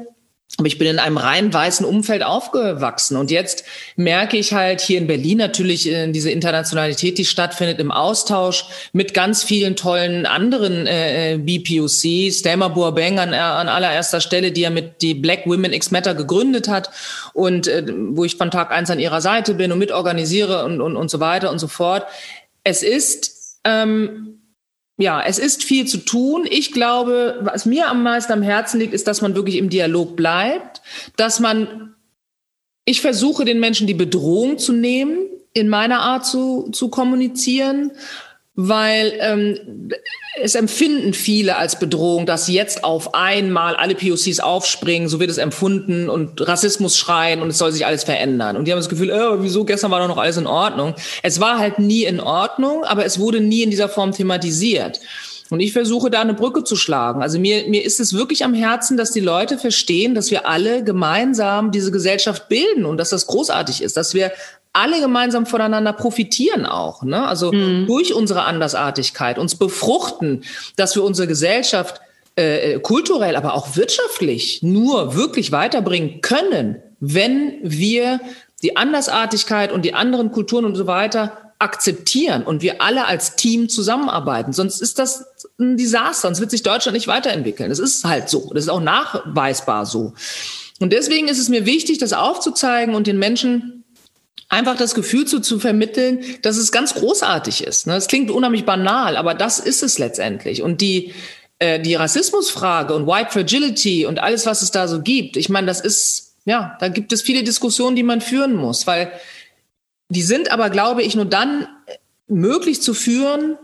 [0.60, 3.16] Aber ich bin in einem rein weißen Umfeld aufgewachsen.
[3.16, 3.64] Und jetzt
[3.96, 9.14] merke ich halt hier in Berlin natürlich äh, diese Internationalität, die stattfindet im Austausch mit
[9.14, 12.40] ganz vielen tollen anderen äh, BPUCs.
[12.40, 16.68] Stelma Boabeng an, an allererster Stelle, die ja mit die Black Women X Matter gegründet
[16.68, 16.90] hat
[17.32, 20.94] und äh, wo ich von Tag eins an ihrer Seite bin und mitorganisiere und, und,
[20.94, 22.04] und so weiter und so fort.
[22.64, 24.39] Es ist ähm,
[25.00, 26.46] ja, es ist viel zu tun.
[26.48, 30.14] Ich glaube, was mir am meisten am Herzen liegt, ist, dass man wirklich im Dialog
[30.14, 30.82] bleibt,
[31.16, 31.94] dass man,
[32.84, 35.18] ich versuche den Menschen die Bedrohung zu nehmen,
[35.52, 37.92] in meiner Art zu, zu kommunizieren
[38.68, 39.90] weil ähm,
[40.40, 45.38] es empfinden viele als Bedrohung, dass jetzt auf einmal alle POCs aufspringen, so wird es
[45.38, 48.56] empfunden und Rassismus schreien und es soll sich alles verändern.
[48.56, 50.94] Und die haben das Gefühl, äh, wieso, gestern war doch noch alles in Ordnung.
[51.22, 55.00] Es war halt nie in Ordnung, aber es wurde nie in dieser Form thematisiert.
[55.50, 57.22] Und ich versuche da eine Brücke zu schlagen.
[57.22, 60.84] Also mir, mir ist es wirklich am Herzen, dass die Leute verstehen, dass wir alle
[60.84, 64.30] gemeinsam diese Gesellschaft bilden und dass das großartig ist, dass wir
[64.72, 67.02] alle gemeinsam voneinander profitieren auch.
[67.02, 67.26] Ne?
[67.26, 67.86] Also mhm.
[67.86, 70.44] durch unsere Andersartigkeit, uns befruchten,
[70.76, 72.00] dass wir unsere Gesellschaft
[72.36, 78.20] äh, kulturell, aber auch wirtschaftlich nur wirklich weiterbringen können, wenn wir
[78.62, 83.68] die Andersartigkeit und die anderen Kulturen und so weiter akzeptieren und wir alle als Team
[83.68, 84.52] zusammenarbeiten.
[84.52, 85.26] Sonst ist das
[85.58, 87.68] ein Desaster, sonst wird sich Deutschland nicht weiterentwickeln.
[87.68, 88.50] Das ist halt so.
[88.54, 90.14] Das ist auch nachweisbar so.
[90.78, 93.79] Und deswegen ist es mir wichtig, das aufzuzeigen und den Menschen
[94.50, 97.86] einfach das Gefühl zu, zu vermitteln, dass es ganz großartig ist.
[97.86, 97.94] Ne?
[97.94, 100.62] Das klingt unheimlich banal, aber das ist es letztendlich.
[100.62, 101.14] Und die,
[101.60, 105.68] äh, die Rassismusfrage und White Fragility und alles, was es da so gibt, ich meine,
[105.68, 109.12] das ist, ja, da gibt es viele Diskussionen, die man führen muss, weil
[110.08, 111.68] die sind aber, glaube ich, nur dann
[112.26, 113.56] möglich zu führen,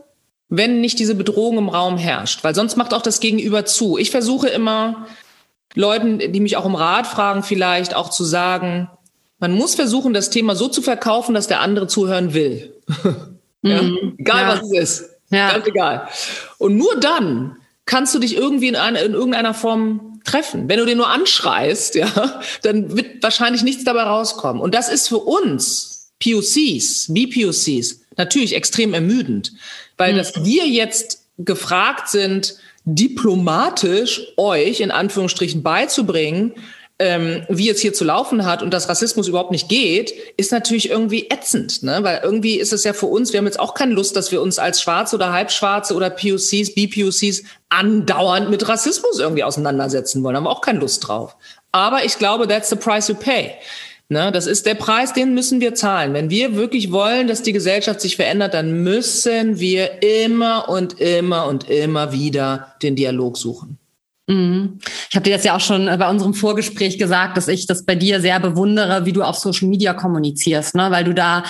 [0.49, 3.99] wenn nicht diese Bedrohung im Raum herrscht, weil sonst macht auch das Gegenüber zu.
[3.99, 5.09] Ich versuche immer,
[5.75, 8.88] Leuten, die mich auch um Rat fragen, vielleicht auch zu sagen,
[9.38, 12.75] man muss versuchen, das Thema so zu verkaufen, dass der andere zuhören will.
[13.62, 13.83] ja?
[13.83, 14.14] Mhm.
[14.18, 14.49] Egal, ja.
[14.49, 15.11] was es ist.
[15.31, 15.53] Ja.
[15.53, 16.09] Ganz egal.
[16.59, 20.68] Und nur dann kannst du dich irgendwie in, eine, in irgendeiner Form treffen.
[20.68, 24.61] Wenn du den nur anschreist, ja, dann wird wahrscheinlich nichts dabei rauskommen.
[24.62, 29.53] Und das ist für uns POCs, BPOCs, natürlich extrem ermüdend,
[29.96, 30.18] weil mhm.
[30.18, 36.55] dass wir jetzt gefragt sind, diplomatisch euch in Anführungsstrichen beizubringen,
[36.99, 40.89] ähm, wie es hier zu laufen hat und dass Rassismus überhaupt nicht geht, ist natürlich
[40.89, 41.99] irgendwie ätzend, ne?
[42.03, 44.41] Weil irgendwie ist es ja für uns, wir haben jetzt auch keine Lust, dass wir
[44.41, 50.37] uns als Schwarze oder Halbschwarze oder POCs, BPOCs andauernd mit Rassismus irgendwie auseinandersetzen wollen.
[50.37, 51.37] Haben wir auch keine Lust drauf.
[51.71, 53.53] Aber ich glaube, that's the price you pay.
[54.09, 56.15] Ne, das ist der Preis, den müssen wir zahlen.
[56.15, 61.49] Wenn wir wirklich wollen, dass die Gesellschaft sich verändert, dann müssen wir immer und immer
[61.49, 63.79] und immer wieder den Dialog suchen.
[64.29, 64.79] Mhm.
[65.09, 67.85] Ich habe dir das ja auch schon äh, bei unserem Vorgespräch gesagt, dass ich das
[67.85, 70.91] bei dir sehr bewundere, wie du auf Social Media kommunizierst, ne?
[70.91, 71.45] weil du da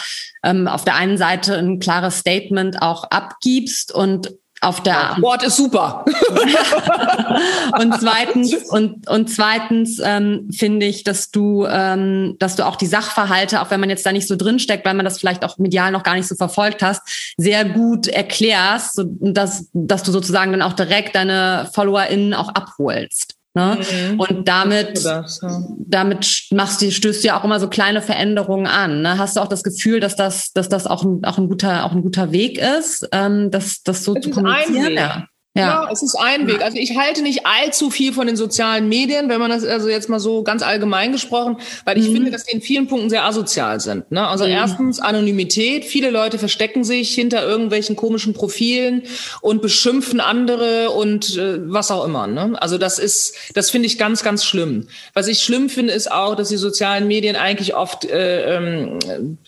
[0.45, 4.35] ähm, auf der einen Seite ein klares Statement auch abgibst und
[4.67, 6.05] auf der Wort ist super.
[7.79, 12.87] und zweitens und und zweitens ähm, finde ich, dass du ähm, dass du auch die
[12.87, 15.57] Sachverhalte, auch wenn man jetzt da nicht so drin steckt, weil man das vielleicht auch
[15.59, 20.51] medial noch gar nicht so verfolgt hast, sehr gut erklärst, so, dass dass du sozusagen
[20.51, 23.36] dann auch direkt deine FollowerInnen auch abholst.
[23.57, 23.79] Ne?
[23.81, 24.21] Mhm.
[24.21, 25.63] Und damit, das, ja.
[25.79, 29.01] damit machst du, stößt du ja auch immer so kleine Veränderungen an.
[29.01, 29.17] Ne?
[29.17, 31.93] Hast du auch das Gefühl, dass das, dass das auch ein, auch ein guter, auch
[31.93, 34.93] ein guter Weg ist, ähm, das, das so das zu kommunizieren?
[34.93, 35.27] Ja.
[35.57, 35.85] Ja.
[35.85, 35.89] ja.
[35.91, 36.63] es ist ein Weg.
[36.63, 40.09] Also ich halte nicht allzu viel von den sozialen Medien, wenn man das also jetzt
[40.09, 42.15] mal so ganz allgemein gesprochen, weil ich mhm.
[42.15, 44.11] finde, dass die in vielen Punkten sehr asozial sind.
[44.13, 44.27] Ne?
[44.27, 44.51] Also mhm.
[44.51, 45.85] erstens Anonymität.
[45.85, 49.03] Viele Leute verstecken sich hinter irgendwelchen komischen Profilen
[49.41, 52.27] und beschimpfen andere und äh, was auch immer.
[52.27, 52.61] Ne?
[52.61, 54.89] Also das ist, das finde ich ganz, ganz schlimm.
[55.15, 59.39] Was ich schlimm finde, ist auch, dass die sozialen Medien eigentlich oft äh, ähm,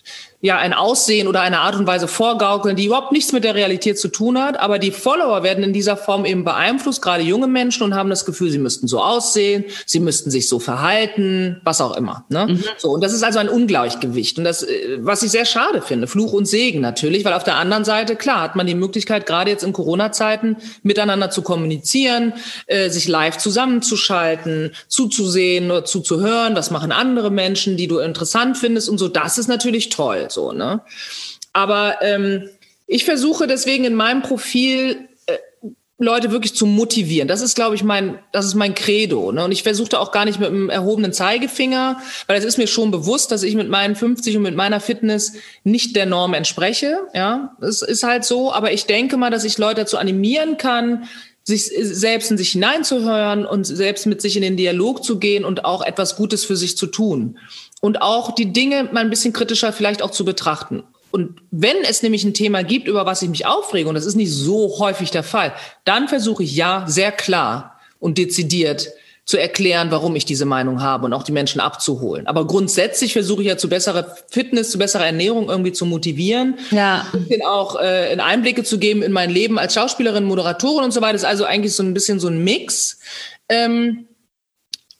[0.41, 3.99] ja ein Aussehen oder eine Art und Weise vorgaukeln, die überhaupt nichts mit der Realität
[3.99, 4.57] zu tun hat.
[4.59, 8.25] Aber die Follower werden in dieser Form eben beeinflusst, gerade junge Menschen, und haben das
[8.25, 12.23] Gefühl, sie müssten so aussehen, sie müssten sich so verhalten, was auch immer.
[12.29, 12.47] Ne?
[12.47, 12.63] Mhm.
[12.77, 14.37] So, und das ist also ein Ungleichgewicht.
[14.37, 17.57] Und das, äh, was ich sehr schade finde, Fluch und Segen natürlich, weil auf der
[17.57, 22.33] anderen Seite, klar, hat man die Möglichkeit, gerade jetzt in Corona-Zeiten miteinander zu kommunizieren,
[22.67, 28.87] äh, sich live zusammenzuschalten, zuzusehen oder zuzuhören, was machen andere Menschen, die du interessant findest
[28.87, 29.09] und so.
[29.09, 30.81] Das ist natürlich toll so, ne?
[31.53, 32.49] Aber ähm,
[32.87, 35.37] ich versuche deswegen in meinem Profil äh,
[35.99, 37.27] Leute wirklich zu motivieren.
[37.27, 39.31] Das ist, glaube ich, mein, das ist mein Credo.
[39.31, 39.43] Ne?
[39.43, 42.89] Und ich versuchte auch gar nicht mit einem erhobenen Zeigefinger, weil es ist mir schon
[42.89, 46.99] bewusst, dass ich mit meinen 50 und mit meiner Fitness nicht der Norm entspreche.
[47.13, 48.51] Ja, es ist halt so.
[48.51, 51.03] Aber ich denke mal, dass ich Leute dazu animieren kann,
[51.43, 55.65] sich selbst in sich hineinzuhören und selbst mit sich in den Dialog zu gehen und
[55.65, 57.37] auch etwas Gutes für sich zu tun
[57.81, 60.83] und auch die Dinge mal ein bisschen kritischer vielleicht auch zu betrachten.
[61.11, 64.15] Und wenn es nämlich ein Thema gibt, über was ich mich aufrege, und das ist
[64.15, 65.53] nicht so häufig der Fall,
[65.85, 68.89] dann versuche ich ja sehr klar und dezidiert
[69.29, 72.25] zu erklären, warum ich diese Meinung habe und auch die Menschen abzuholen.
[72.25, 76.57] Aber grundsätzlich versuche ich ja zu besserer Fitness, zu besserer Ernährung irgendwie zu motivieren.
[76.71, 77.05] Ja.
[77.13, 81.01] Und auch äh, in Einblicke zu geben in mein Leben als Schauspielerin, Moderatorin und so
[81.01, 81.13] weiter.
[81.13, 82.99] Das ist also eigentlich so ein bisschen so ein Mix.
[83.49, 84.07] Ähm,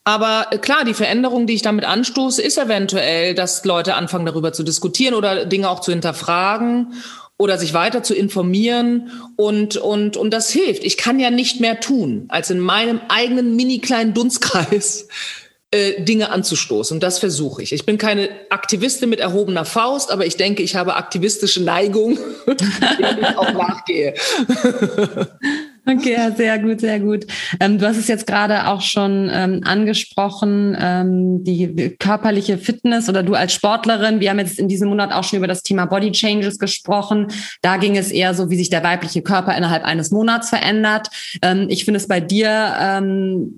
[0.09, 4.51] aber äh, klar, die Veränderung, die ich damit anstoße, ist eventuell, dass Leute anfangen, darüber
[4.53, 6.95] zu diskutieren oder Dinge auch zu hinterfragen
[7.37, 10.83] oder sich weiter zu informieren und, und, und das hilft.
[10.83, 15.07] Ich kann ja nicht mehr tun, als in meinem eigenen mini kleinen Dunstkreis
[15.71, 16.95] äh, Dinge anzustoßen.
[16.95, 17.71] Und das versuche ich.
[17.71, 22.17] Ich bin keine Aktivistin mit erhobener Faust, aber ich denke, ich habe aktivistische Neigung,
[22.47, 24.15] denen ich auch nachgehe.
[25.85, 27.25] Okay, ja, sehr gut, sehr gut.
[27.59, 33.23] Ähm, du hast es jetzt gerade auch schon ähm, angesprochen, ähm, die körperliche Fitness oder
[33.23, 34.19] du als Sportlerin.
[34.19, 37.27] Wir haben jetzt in diesem Monat auch schon über das Thema Body Changes gesprochen.
[37.61, 41.07] Da ging es eher so, wie sich der weibliche Körper innerhalb eines Monats verändert.
[41.41, 43.53] Ähm, ich finde es bei dir ähm,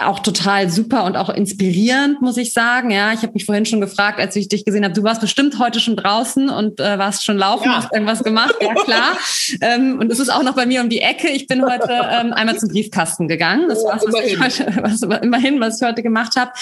[0.00, 2.90] auch total super und auch inspirierend, muss ich sagen.
[2.90, 5.58] Ja, ich habe mich vorhin schon gefragt, als ich dich gesehen habe, du warst bestimmt
[5.58, 7.76] heute schon draußen und äh, warst schon laufen, ja.
[7.78, 9.16] hast irgendwas gemacht, ja klar.
[9.60, 11.28] ähm, und es ist auch noch bei mir um die Ecke.
[11.28, 13.68] Ich bin heute ähm, einmal zum Briefkasten gegangen.
[13.68, 16.52] Das war was, ich heute, was, immerhin, was ich heute gemacht habe.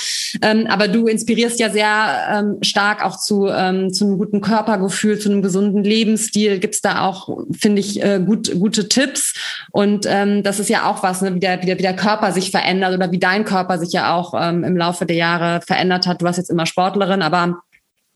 [0.41, 5.19] Ähm, aber du inspirierst ja sehr ähm, stark auch zu, ähm, zu einem guten Körpergefühl,
[5.19, 6.59] zu einem gesunden Lebensstil.
[6.61, 9.35] Gibt's da auch, finde ich, äh, gut, gute Tipps.
[9.71, 12.33] Und ähm, das ist ja auch was, ne, wie, der, wie, der, wie der Körper
[12.33, 15.61] sich verändert verändert oder wie dein Körper sich ja auch ähm, im Laufe der Jahre
[15.61, 16.21] verändert hat.
[16.21, 17.59] Du warst jetzt immer Sportlerin, aber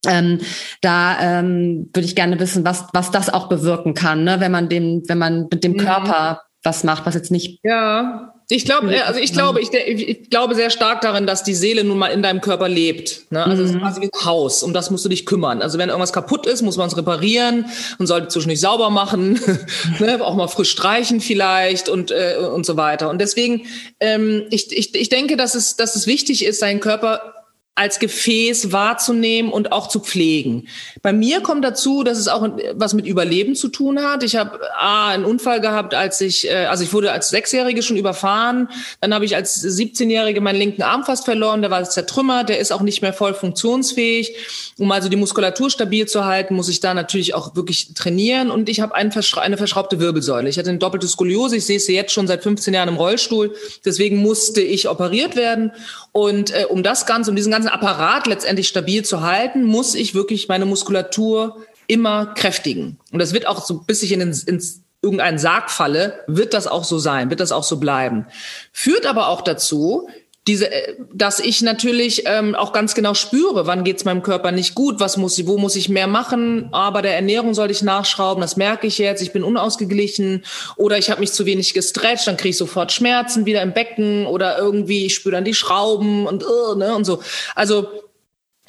[0.06, 0.40] ähm,
[0.80, 4.40] da ähm, würde ich gerne wissen, was, was das auch bewirken kann, ne?
[4.40, 5.78] wenn man dem, wenn man mit dem mhm.
[5.78, 7.60] Körper was macht, was jetzt nicht.
[7.62, 11.54] Ja, ich glaube, äh, also ich glaube, ich, ich, glaube sehr stark darin, dass die
[11.54, 13.30] Seele nun mal in deinem Körper lebt.
[13.30, 13.44] Ne?
[13.44, 13.62] Also mhm.
[13.62, 13.80] es ist mhm.
[13.80, 15.62] quasi wie ein Haus, um das musst du dich kümmern.
[15.62, 17.66] Also wenn irgendwas kaputt ist, muss man es reparieren
[17.98, 19.40] und sollte zwischendurch sauber machen,
[19.98, 20.18] ne?
[20.24, 23.10] auch mal frisch streichen vielleicht und äh, und so weiter.
[23.10, 23.66] Und deswegen,
[24.00, 27.39] ähm, ich, ich, ich denke, dass es, dass es wichtig ist, seinen Körper
[27.76, 30.68] als Gefäß wahrzunehmen und auch zu pflegen.
[31.02, 34.22] Bei mir kommt dazu, dass es auch was mit Überleben zu tun hat.
[34.22, 38.68] Ich habe einen Unfall gehabt, als ich, äh, also ich wurde als Sechsjährige schon überfahren.
[39.00, 41.62] Dann habe ich als 17-Jährige meinen linken Arm fast verloren.
[41.62, 42.50] Der war zertrümmert.
[42.50, 44.36] Der ist auch nicht mehr voll funktionsfähig.
[44.76, 48.50] Um also die Muskulatur stabil zu halten, muss ich da natürlich auch wirklich trainieren.
[48.50, 50.50] Und ich habe eine verschraubte Wirbelsäule.
[50.50, 51.56] Ich hatte eine doppelte Skoliose.
[51.56, 53.54] Ich sehe sie jetzt schon seit 15 Jahren im Rollstuhl.
[53.86, 55.72] Deswegen musste ich operiert werden.
[56.12, 60.14] Und äh, um das Ganze, um diesen ganzen Apparat letztendlich stabil zu halten, muss ich
[60.14, 62.98] wirklich meine Muskulatur immer kräftigen.
[63.12, 66.66] Und das wird auch so, bis ich in den, ins irgendeinen Sarg falle, wird das
[66.66, 68.26] auch so sein, wird das auch so bleiben.
[68.72, 70.08] Führt aber auch dazu,
[70.46, 74.74] diese, äh, dass ich natürlich ähm, auch ganz genau spüre, wann geht's meinem Körper nicht
[74.74, 78.40] gut, was muss ich, wo muss ich mehr machen, aber der Ernährung sollte ich nachschrauben,
[78.40, 80.44] das merke ich jetzt, ich bin unausgeglichen
[80.76, 84.26] oder ich habe mich zu wenig gestretcht, dann kriege ich sofort Schmerzen wieder im Becken
[84.26, 87.22] oder irgendwie ich spüre dann die Schrauben und uh, ne, und so.
[87.54, 87.88] Also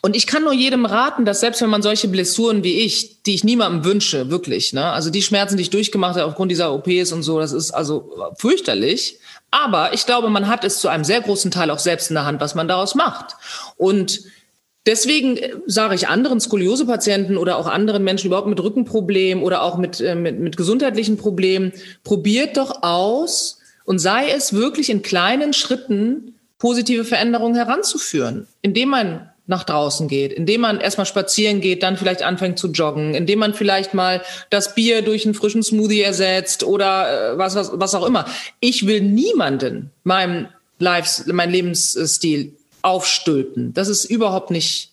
[0.02, 3.36] und ich kann nur jedem raten, dass selbst wenn man solche Blessuren wie ich, die
[3.36, 7.12] ich niemandem wünsche, wirklich, ne, also die Schmerzen, die ich durchgemacht habe aufgrund dieser OPs
[7.12, 9.20] und so, das ist also fürchterlich.
[9.52, 12.26] Aber ich glaube, man hat es zu einem sehr großen Teil auch selbst in der
[12.26, 13.36] Hand, was man daraus macht.
[13.78, 14.22] Und
[14.88, 19.78] Deswegen äh, sage ich anderen Skoliose-Patienten oder auch anderen Menschen überhaupt mit Rückenproblemen oder auch
[19.78, 21.72] mit, äh, mit, mit gesundheitlichen Problemen,
[22.04, 29.31] probiert doch aus und sei es wirklich in kleinen Schritten positive Veränderungen heranzuführen, indem man
[29.48, 33.54] nach draußen geht, indem man erstmal spazieren geht, dann vielleicht anfängt zu joggen, indem man
[33.54, 38.06] vielleicht mal das Bier durch einen frischen Smoothie ersetzt oder äh, was, was, was auch
[38.06, 38.26] immer.
[38.60, 40.48] Ich will niemanden meinem
[40.80, 43.74] Lives, mein Lebensstil aufstülpen.
[43.74, 44.92] Das ist überhaupt nicht,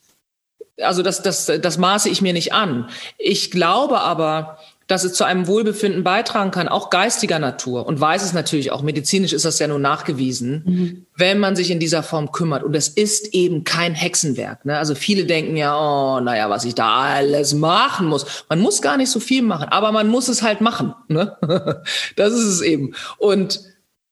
[0.78, 2.88] also das, das, das maße ich mir nicht an.
[3.16, 4.58] Ich glaube aber,
[4.88, 7.86] dass es zu einem Wohlbefinden beitragen kann, auch geistiger Natur.
[7.86, 11.06] Und weiß es natürlich auch, medizinisch ist das ja nur nachgewiesen, mhm.
[11.14, 12.64] wenn man sich in dieser Form kümmert.
[12.64, 14.64] Und es ist eben kein Hexenwerk.
[14.64, 14.78] Ne?
[14.78, 18.44] Also viele denken ja, oh, naja, was ich da alles machen muss.
[18.48, 20.94] Man muss gar nicht so viel machen, aber man muss es halt machen.
[21.08, 21.36] Ne?
[22.16, 22.94] das ist es eben.
[23.18, 23.60] Und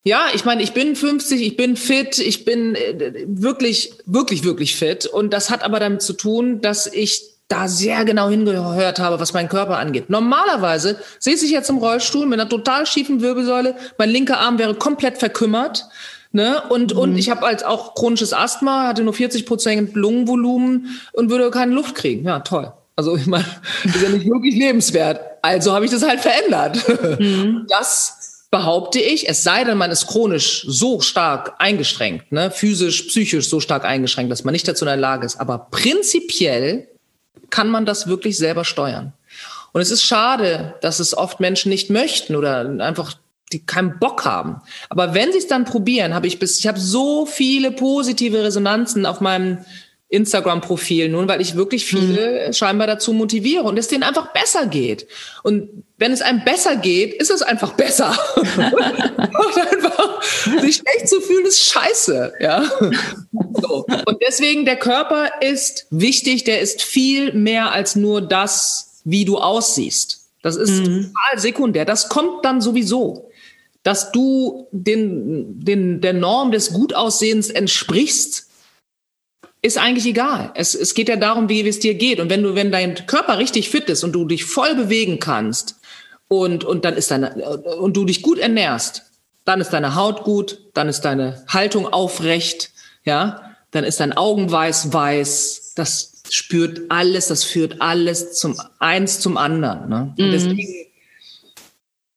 [0.05, 4.77] ja, ich meine, ich bin 50, ich bin fit, ich bin äh, wirklich, wirklich, wirklich
[4.77, 5.07] fit.
[5.07, 9.33] Und das hat aber damit zu tun, dass ich da sehr genau hingehört habe, was
[9.33, 10.11] meinen Körper angeht.
[10.11, 14.75] Normalerweise sitze ich jetzt im Rollstuhl mit einer total schiefen Wirbelsäule, mein linker Arm wäre
[14.75, 15.87] komplett verkümmert.
[16.33, 16.63] Ne?
[16.69, 17.01] Und, mhm.
[17.01, 21.73] und ich habe als auch chronisches Asthma, hatte nur 40 Prozent Lungenvolumen und würde keine
[21.73, 22.27] Luft kriegen.
[22.27, 22.73] Ja, toll.
[22.97, 23.47] Also ich meine,
[23.85, 25.21] ist ja nicht wirklich lebenswert.
[25.43, 26.79] Also habe ich das halt verändert.
[27.21, 27.67] Mhm.
[27.69, 33.49] Das behaupte ich, es sei denn, man ist chronisch so stark eingeschränkt, ne, physisch, psychisch
[33.49, 35.41] so stark eingeschränkt, dass man nicht dazu in der Lage ist.
[35.41, 36.89] Aber prinzipiell
[37.51, 39.13] kann man das wirklich selber steuern.
[39.73, 43.15] Und es ist schade, dass es oft Menschen nicht möchten oder einfach
[43.53, 44.61] die keinen Bock haben.
[44.89, 49.07] Aber wenn sie es dann probieren, habe ich bis ich habe so viele positive Resonanzen
[49.07, 49.59] auf meinem
[50.09, 52.53] Instagram-Profil, nun weil ich wirklich viele mhm.
[52.53, 55.09] scheinbar dazu motiviere und es denen einfach besser geht.
[55.43, 58.17] Und wenn es einem besser geht, ist es einfach besser.
[58.37, 60.23] einfach,
[60.61, 62.35] sich schlecht zu fühlen, ist scheiße.
[62.39, 62.71] Ja?
[63.61, 63.85] So.
[64.07, 69.39] Und deswegen, der Körper ist wichtig, der ist viel mehr als nur das, wie du
[69.39, 70.21] aussiehst.
[70.43, 71.13] Das ist mhm.
[71.13, 71.85] total sekundär.
[71.85, 73.31] Das kommt dann sowieso.
[73.83, 78.46] Dass du den, den, der Norm des Gutaussehens entsprichst,
[79.63, 80.53] ist eigentlich egal.
[80.55, 82.21] Es, es geht ja darum, wie es dir geht.
[82.21, 85.77] Und wenn du, wenn dein Körper richtig fit ist und du dich voll bewegen kannst
[86.29, 87.35] und, und dann ist deine,
[87.79, 89.03] und du dich gut ernährst,
[89.45, 92.73] dann ist deine Haut gut, dann ist deine Haltung aufrecht,
[93.05, 99.37] ja, dann ist dein Augenweiß weiß, das spürt alles, das führt alles zum eins zum
[99.37, 99.89] anderen.
[99.89, 100.15] Ne?
[100.19, 100.33] Mhm.
[100.33, 100.87] Deswegen,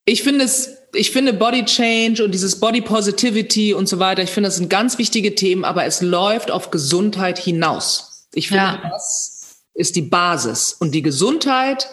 [0.06, 4.32] ich finde es ich finde Body Change und dieses Body Positivity und so weiter, ich
[4.32, 8.28] finde, das sind ganz wichtige Themen, aber es läuft auf Gesundheit hinaus.
[8.34, 8.90] Ich finde, ja.
[8.90, 10.74] das ist die Basis.
[10.74, 11.90] Und die Gesundheit,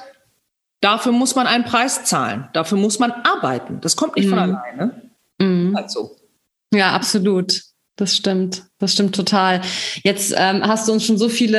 [0.80, 2.48] dafür muss man einen Preis zahlen.
[2.52, 3.80] Dafür muss man arbeiten.
[3.80, 4.30] Das kommt nicht mhm.
[4.30, 5.02] von alleine.
[5.38, 5.76] Mhm.
[5.76, 6.16] Also.
[6.72, 7.62] Ja, absolut.
[7.96, 9.62] Das stimmt, das stimmt total.
[10.02, 11.58] Jetzt ähm, hast du uns schon so viele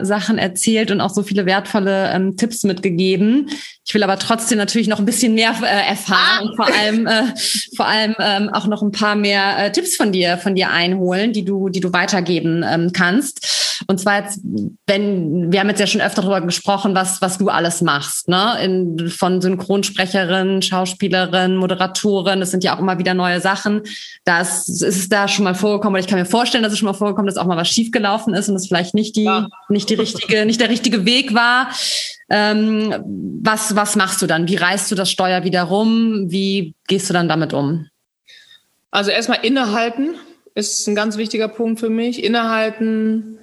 [0.00, 3.50] äh, Sachen erzählt und auch so viele wertvolle ähm, Tipps mitgegeben.
[3.86, 6.42] Ich will aber trotzdem natürlich noch ein bisschen mehr äh, erfahren ah.
[6.42, 7.34] und vor allem, äh,
[7.76, 11.32] vor allem ähm, auch noch ein paar mehr äh, Tipps von dir, von dir einholen,
[11.32, 13.68] die du, die du weitergeben ähm, kannst.
[13.86, 14.40] Und zwar jetzt,
[14.86, 18.56] wenn, wir haben jetzt ja schon öfter darüber gesprochen, was, was du alles machst, ne?
[18.62, 23.82] In, von Synchronsprecherin, Schauspielerin, Moderatorin, das sind ja auch immer wieder neue Sachen.
[24.24, 26.86] Das ist es da schon mal vorgekommen, oder ich kann mir vorstellen, dass es schon
[26.86, 29.48] mal vorgekommen ist, dass auch mal was schiefgelaufen ist und es vielleicht nicht die, ja.
[29.68, 31.70] nicht die richtige, nicht der richtige Weg war.
[32.30, 32.94] Ähm,
[33.42, 34.48] was, was machst du dann?
[34.48, 36.30] Wie reißt du das Steuer wieder rum?
[36.30, 37.88] Wie gehst du dann damit um?
[38.90, 40.14] Also erstmal innehalten
[40.54, 42.22] ist ein ganz wichtiger Punkt für mich.
[42.22, 43.38] Innehalten,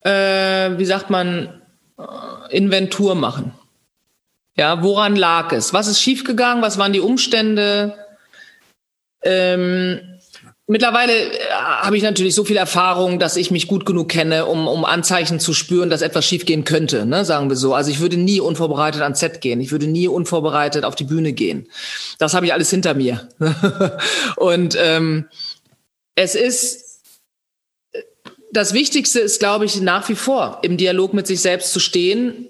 [0.00, 1.60] äh, wie sagt man,
[1.98, 3.52] äh, Inventur machen.
[4.56, 5.72] Ja, woran lag es?
[5.72, 6.62] Was ist schiefgegangen?
[6.62, 7.94] Was waren die Umstände?
[9.22, 10.00] Ähm,
[10.70, 14.68] mittlerweile äh, habe ich natürlich so viel Erfahrung, dass ich mich gut genug kenne, um,
[14.68, 17.74] um Anzeichen zu spüren, dass etwas schiefgehen könnte, ne, sagen wir so.
[17.74, 19.60] Also ich würde nie unvorbereitet ans Set gehen.
[19.60, 21.68] Ich würde nie unvorbereitet auf die Bühne gehen.
[22.18, 23.28] Das habe ich alles hinter mir.
[24.36, 25.28] Und ähm,
[26.14, 26.86] es ist
[28.52, 32.48] das Wichtigste ist, glaube ich, nach wie vor im Dialog mit sich selbst zu stehen.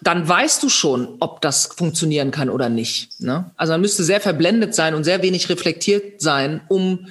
[0.00, 3.20] Dann weißt du schon, ob das funktionieren kann oder nicht.
[3.20, 3.50] Ne?
[3.56, 7.08] Also man müsste sehr verblendet sein und sehr wenig reflektiert sein, um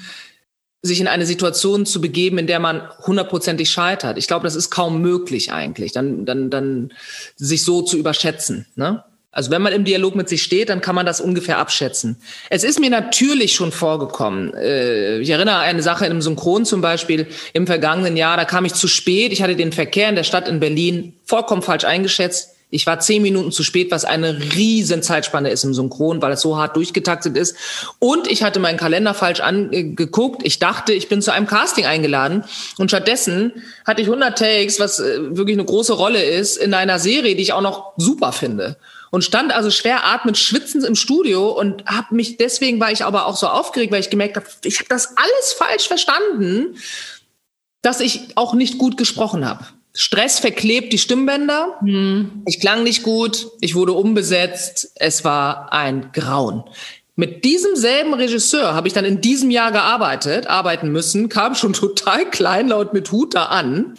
[0.84, 4.18] sich in eine Situation zu begeben, in der man hundertprozentig scheitert.
[4.18, 6.92] Ich glaube, das ist kaum möglich eigentlich, dann, dann, dann
[7.38, 8.66] sich so zu überschätzen.
[8.76, 9.02] Ne?
[9.32, 12.18] Also wenn man im Dialog mit sich steht, dann kann man das ungefähr abschätzen.
[12.50, 14.54] Es ist mir natürlich schon vorgekommen.
[14.54, 18.36] Äh, ich erinnere an eine Sache einem Synchron zum Beispiel im vergangenen Jahr.
[18.36, 19.32] Da kam ich zu spät.
[19.32, 22.53] Ich hatte den Verkehr in der Stadt in Berlin vollkommen falsch eingeschätzt.
[22.74, 26.42] Ich war zehn Minuten zu spät, was eine riesen Zeitspanne ist im Synchron, weil es
[26.42, 27.56] so hart durchgetaktet ist.
[28.00, 30.42] Und ich hatte meinen Kalender falsch angeguckt.
[30.44, 32.44] Ich dachte, ich bin zu einem Casting eingeladen.
[32.78, 33.54] Und stattdessen
[33.86, 37.44] hatte ich 100 Takes, was äh, wirklich eine große Rolle ist, in einer Serie, die
[37.44, 38.78] ich auch noch super finde
[39.14, 43.28] und stand also schwer atmend, schwitzend im Studio und habe mich deswegen war ich aber
[43.28, 46.78] auch so aufgeregt, weil ich gemerkt habe, ich habe das alles falsch verstanden,
[47.84, 49.68] dass ich auch nicht gut gesprochen habe.
[49.94, 51.78] Stress verklebt die Stimmbänder.
[51.82, 52.44] Mhm.
[52.46, 53.48] Ich klang nicht gut.
[53.62, 54.92] Ich wurde umbesetzt.
[54.96, 56.64] Es war ein Grauen.
[57.16, 61.74] Mit diesem selben Regisseur habe ich dann in diesem Jahr gearbeitet, arbeiten müssen, kam schon
[61.74, 63.94] total kleinlaut mit Hut da an,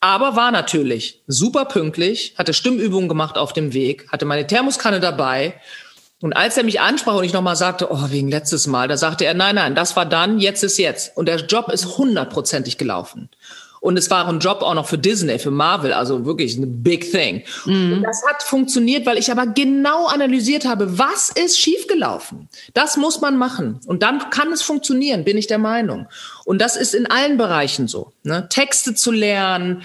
[0.00, 5.54] aber war natürlich super pünktlich, hatte Stimmübungen gemacht auf dem Weg, hatte meine Thermoskanne dabei.
[6.20, 9.24] Und als er mich ansprach und ich nochmal sagte, oh, wegen letztes Mal, da sagte
[9.24, 11.16] er, nein, nein, das war dann, jetzt ist jetzt.
[11.16, 13.30] Und der Job ist hundertprozentig gelaufen.
[13.84, 17.10] Und es war ein Job auch noch für Disney, für Marvel, also wirklich eine big
[17.12, 17.42] thing.
[17.66, 17.92] Mhm.
[17.92, 22.48] Und das hat funktioniert, weil ich aber genau analysiert habe, was ist schiefgelaufen.
[22.72, 23.80] Das muss man machen.
[23.84, 26.06] Und dann kann es funktionieren, bin ich der Meinung.
[26.46, 28.14] Und das ist in allen Bereichen so.
[28.22, 28.48] Ne?
[28.48, 29.82] Texte zu lernen,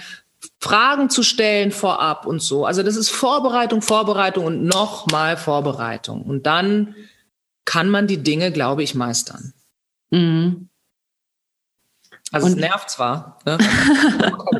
[0.60, 2.64] Fragen zu stellen vorab und so.
[2.64, 6.22] Also das ist Vorbereitung, Vorbereitung und nochmal Vorbereitung.
[6.22, 6.94] Und dann
[7.66, 9.52] kann man die Dinge, glaube ich, meistern.
[10.10, 10.69] Mhm.
[12.32, 13.58] Also und es nervt zwar, ne?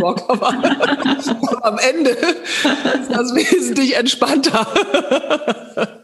[0.00, 4.66] Bock, aber, aber am Ende ist das wesentlich entspannter.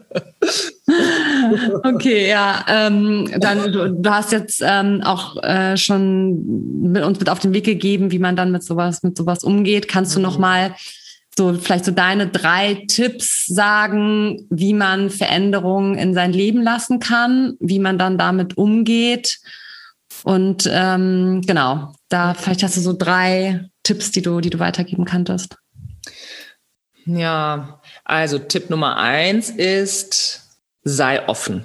[1.82, 7.28] Okay, ja, ähm, dann du, du hast jetzt ähm, auch äh, schon mit uns mit
[7.28, 9.88] auf den Weg gegeben, wie man dann mit sowas mit sowas umgeht.
[9.88, 10.40] Kannst du noch mhm.
[10.40, 10.74] mal
[11.36, 17.56] so vielleicht so deine drei Tipps sagen, wie man Veränderungen in sein Leben lassen kann,
[17.60, 19.40] wie man dann damit umgeht?
[20.24, 25.04] Und ähm, genau, da vielleicht hast du so drei Tipps, die du, die du weitergeben
[25.04, 25.56] kanntest.
[27.04, 30.42] Ja, also Tipp Nummer eins ist,
[30.82, 31.64] sei offen.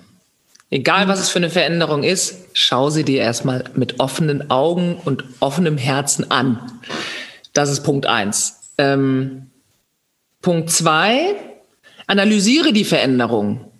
[0.69, 5.25] Egal, was es für eine Veränderung ist, schau sie dir erstmal mit offenen Augen und
[5.39, 6.79] offenem Herzen an.
[7.53, 8.71] Das ist Punkt eins.
[8.77, 9.49] Ähm,
[10.41, 11.35] Punkt zwei,
[12.07, 13.71] analysiere die Veränderung.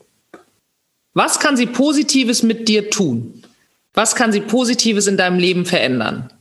[1.14, 3.41] Was kann sie Positives mit dir tun?
[3.94, 6.32] Was kann sie Positives in deinem Leben verändern?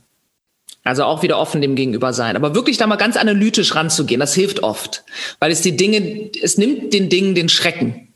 [0.83, 2.35] Also auch wieder offen dem gegenüber sein.
[2.35, 5.03] Aber wirklich da mal ganz analytisch ranzugehen, das hilft oft.
[5.39, 8.07] Weil es die Dinge, es nimmt den Dingen den Schrecken.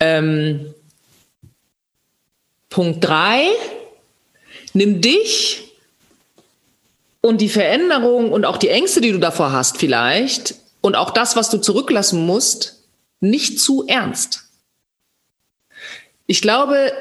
[0.00, 0.74] Ähm,
[2.68, 3.46] Punkt drei,
[4.74, 5.72] nimm dich
[7.20, 11.34] und die Veränderung und auch die Ängste, die du davor hast vielleicht und auch das,
[11.34, 12.82] was du zurücklassen musst,
[13.20, 14.44] nicht zu ernst.
[16.26, 16.92] Ich glaube,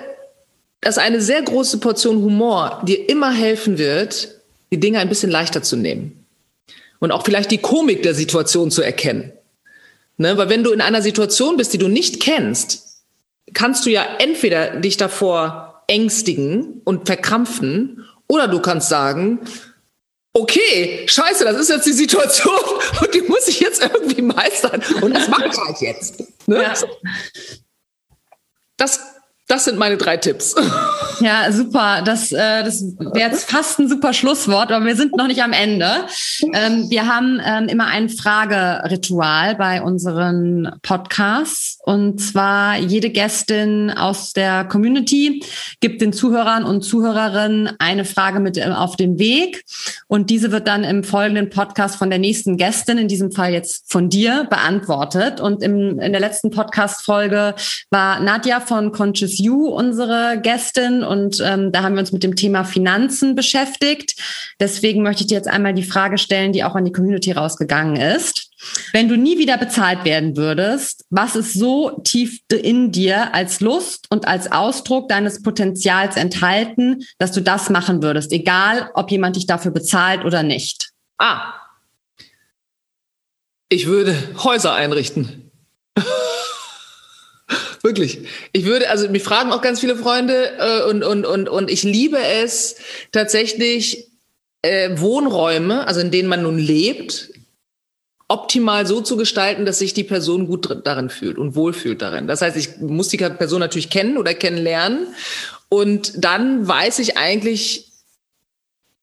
[0.81, 4.29] dass eine sehr große Portion Humor dir immer helfen wird,
[4.71, 6.25] die Dinge ein bisschen leichter zu nehmen.
[6.99, 9.31] Und auch vielleicht die Komik der Situation zu erkennen.
[10.17, 10.37] Ne?
[10.37, 13.01] Weil wenn du in einer Situation bist, die du nicht kennst,
[13.53, 19.39] kannst du ja entweder dich davor ängstigen und verkrampfen oder du kannst sagen,
[20.33, 22.59] okay, scheiße, das ist jetzt die Situation
[23.01, 26.23] und die muss ich jetzt irgendwie meistern und das mache ich halt jetzt.
[26.47, 26.61] Ne?
[26.61, 26.73] Ja.
[28.75, 28.99] Das
[29.47, 30.55] das sind meine drei Tipps.
[31.19, 32.03] Ja, super.
[32.05, 35.51] Das, äh, das wäre jetzt fast ein super Schlusswort, aber wir sind noch nicht am
[35.51, 36.05] Ende.
[36.53, 41.79] Ähm, wir haben ähm, immer ein Frageritual bei unseren Podcasts.
[41.83, 45.43] Und zwar jede Gästin aus der Community
[45.79, 49.63] gibt den Zuhörern und Zuhörerinnen eine Frage mit äh, auf den Weg.
[50.07, 53.91] Und diese wird dann im folgenden Podcast von der nächsten Gästin, in diesem Fall jetzt
[53.91, 55.41] von dir, beantwortet.
[55.41, 57.55] Und im, in der letzten Podcast-Folge
[57.89, 62.35] war Nadja von Conscious You unsere Gästin und ähm, da haben wir uns mit dem
[62.35, 64.15] Thema Finanzen beschäftigt.
[64.59, 67.95] Deswegen möchte ich dir jetzt einmal die Frage stellen, die auch an die Community rausgegangen
[67.95, 68.49] ist.
[68.91, 74.07] Wenn du nie wieder bezahlt werden würdest, was ist so tief in dir als Lust
[74.09, 79.45] und als Ausdruck deines Potenzials enthalten, dass du das machen würdest, egal ob jemand dich
[79.45, 80.89] dafür bezahlt oder nicht?
[81.19, 81.53] Ah,
[83.69, 85.51] ich würde Häuser einrichten.
[87.87, 88.19] Wirklich.
[88.51, 91.83] Ich würde, also mich fragen auch ganz viele Freunde äh, und, und, und, und ich
[91.83, 92.75] liebe es
[93.13, 94.09] tatsächlich,
[94.61, 97.31] äh, Wohnräume, also in denen man nun lebt,
[98.27, 102.27] optimal so zu gestalten, dass sich die Person gut darin fühlt und wohlfühlt darin.
[102.27, 105.07] Das heißt, ich muss die Person natürlich kennen oder kennenlernen
[105.69, 107.85] und dann weiß ich eigentlich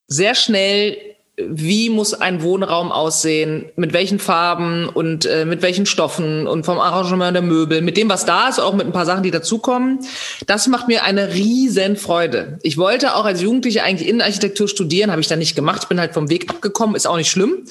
[0.09, 0.99] sehr schnell,
[1.37, 6.79] wie muss ein Wohnraum aussehen, mit welchen Farben und äh, mit welchen Stoffen und vom
[6.79, 9.99] Arrangement der Möbel, mit dem, was da ist, auch mit ein paar Sachen, die dazukommen.
[10.47, 12.61] Das macht mir eine riesen Freude.
[12.63, 15.89] Ich wollte auch als Jugendliche eigentlich Innenarchitektur studieren, habe ich dann nicht gemacht.
[15.89, 17.65] Bin halt vom Weg abgekommen, ist auch nicht schlimm.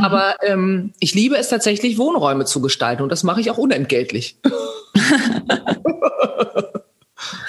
[0.00, 4.36] Aber ähm, ich liebe es tatsächlich, Wohnräume zu gestalten und das mache ich auch unentgeltlich.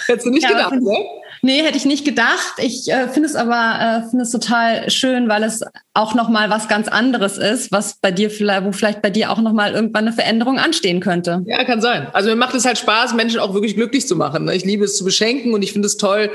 [0.08, 0.98] Hättest du nicht ja, gedacht, ne?
[1.44, 2.54] Nee, hätte ich nicht gedacht.
[2.58, 5.64] Ich äh, finde es aber äh, finde es total schön, weil es
[5.94, 9.32] auch noch mal was ganz anderes ist, was bei dir vielleicht, wo vielleicht bei dir
[9.32, 11.44] auch noch mal irgendwann eine Veränderung anstehen könnte.
[11.48, 12.08] Ja, kann sein.
[12.14, 14.46] Also mir macht es halt Spaß, Menschen auch wirklich glücklich zu machen.
[14.46, 14.56] Ne?
[14.56, 16.30] Ich liebe es zu beschenken und ich finde es toll,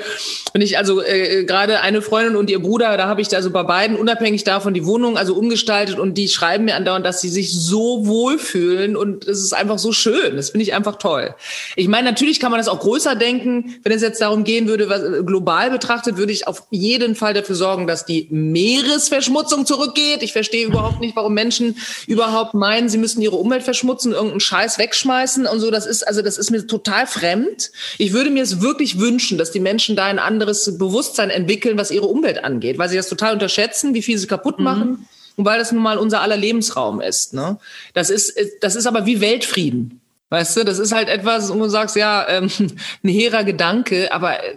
[0.52, 3.50] wenn ich also äh, gerade eine Freundin und ihr Bruder, da habe ich da also
[3.50, 7.28] bei beiden unabhängig davon die Wohnung also umgestaltet und die schreiben mir andauernd, dass sie
[7.28, 10.36] sich so wohlfühlen und es ist einfach so schön.
[10.36, 11.34] Das finde ich einfach toll.
[11.76, 14.84] Ich meine, natürlich kann man das auch größer denken, wenn es jetzt darum gehen würde,
[14.84, 20.22] äh, global betrachtet, würde ich auf jeden Fall dafür sorgen, dass die Meeresverschmutzung zurückgeht.
[20.22, 21.76] Ich verstehe überhaupt nicht, warum Menschen
[22.06, 25.70] überhaupt meinen, sie müssen ihre Umwelt verschmutzen, irgendeinen Scheiß wegschmeißen und so.
[25.70, 27.70] Das ist, also, das ist mir total fremd.
[27.98, 31.90] Ich würde mir es wirklich wünschen, dass die Menschen da ein anderes Bewusstsein entwickeln, was
[31.90, 34.64] ihre Umwelt angeht, weil sie das total unterschätzen, wie viel sie kaputt mhm.
[34.64, 34.88] machen.
[34.88, 35.06] Mhm.
[35.36, 37.34] Und weil das nun mal unser aller Lebensraum ist.
[37.34, 37.58] Ne?
[37.92, 38.32] Das ist,
[38.62, 40.00] das ist aber wie Weltfrieden.
[40.28, 42.50] Weißt du, das ist halt etwas, wo du sagst, ja, ähm,
[43.04, 44.56] ein hehrer Gedanke, aber äh,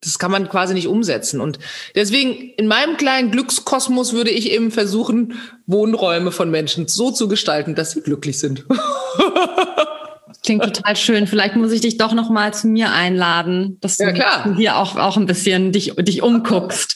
[0.00, 1.40] das kann man quasi nicht umsetzen.
[1.40, 1.58] Und
[1.94, 5.34] deswegen, in meinem kleinen Glückskosmos würde ich eben versuchen,
[5.66, 8.64] Wohnräume von Menschen so zu gestalten, dass sie glücklich sind.
[10.44, 11.26] Klingt total schön.
[11.26, 14.96] Vielleicht muss ich dich doch noch mal zu mir einladen, dass ja, du hier auch,
[14.96, 16.94] auch ein bisschen dich, dich umguckst.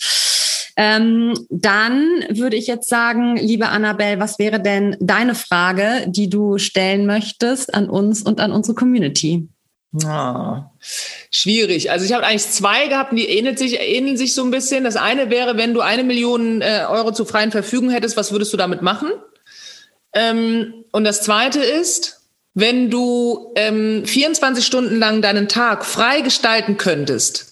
[0.76, 6.58] Ähm, dann würde ich jetzt sagen, liebe Annabelle, was wäre denn deine Frage, die du
[6.58, 9.48] stellen möchtest an uns und an unsere Community?
[10.04, 10.70] Ah,
[11.30, 11.90] schwierig.
[11.90, 14.84] Also ich habe eigentlich zwei gehabt, die ähneln sich, ähneln sich so ein bisschen.
[14.84, 18.52] Das eine wäre, wenn du eine Million äh, Euro zur freien Verfügung hättest, was würdest
[18.54, 19.10] du damit machen?
[20.14, 22.22] Ähm, und das zweite ist,
[22.54, 27.51] wenn du ähm, 24 Stunden lang deinen Tag frei gestalten könntest,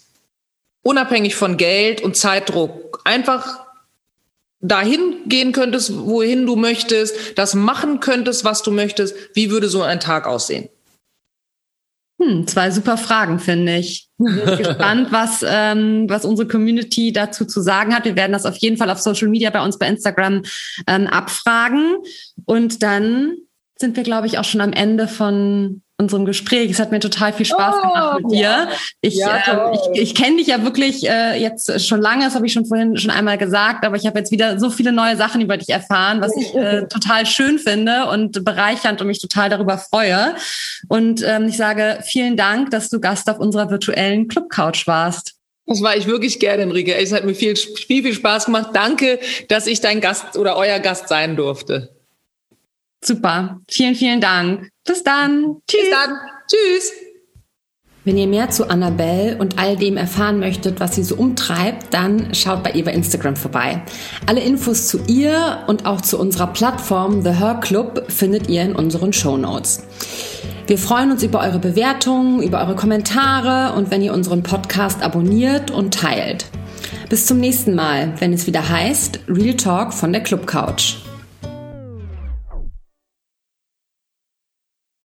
[0.82, 3.66] unabhängig von Geld und Zeitdruck, einfach
[4.60, 9.82] dahin gehen könntest, wohin du möchtest, das machen könntest, was du möchtest, wie würde so
[9.82, 10.68] ein Tag aussehen?
[12.20, 14.08] Hm, zwei super Fragen, finde ich.
[14.18, 18.04] Bin gespannt, was, ähm, was unsere Community dazu zu sagen hat.
[18.04, 20.42] Wir werden das auf jeden Fall auf Social Media bei uns bei Instagram
[20.86, 21.96] ähm, abfragen.
[22.44, 23.36] Und dann
[23.76, 26.70] sind wir, glaube ich, auch schon am Ende von unserem Gespräch.
[26.70, 28.68] Es hat mir total viel Spaß oh, gemacht mit dir.
[29.00, 32.46] Ich, ja, äh, ich, ich kenne dich ja wirklich äh, jetzt schon lange, das habe
[32.46, 35.40] ich schon vorhin schon einmal gesagt, aber ich habe jetzt wieder so viele neue Sachen
[35.40, 39.78] über dich erfahren, was ich äh, total schön finde und bereichernd und mich total darüber
[39.78, 40.34] freue.
[40.88, 45.34] Und ähm, ich sage vielen Dank, dass du Gast auf unserer virtuellen Club Couch warst.
[45.66, 46.96] Das war ich wirklich gerne, Enrique.
[46.96, 48.70] Es hat mir viel, viel, viel Spaß gemacht.
[48.72, 51.90] Danke, dass ich dein Gast oder euer Gast sein durfte.
[53.02, 53.60] Super.
[53.68, 54.70] Vielen, vielen Dank.
[54.90, 55.56] Bis dann.
[55.68, 55.80] Tschüss.
[55.82, 56.18] Bis dann.
[56.50, 56.92] Tschüss.
[58.04, 62.34] Wenn ihr mehr zu Annabelle und all dem erfahren möchtet, was sie so umtreibt, dann
[62.34, 63.82] schaut bei ihr bei Instagram vorbei.
[64.26, 68.74] Alle Infos zu ihr und auch zu unserer Plattform The Her Club findet ihr in
[68.74, 69.84] unseren Show Notes.
[70.66, 75.70] Wir freuen uns über eure Bewertungen, über eure Kommentare und wenn ihr unseren Podcast abonniert
[75.70, 76.46] und teilt.
[77.08, 80.96] Bis zum nächsten Mal, wenn es wieder heißt Real Talk von der Club Couch.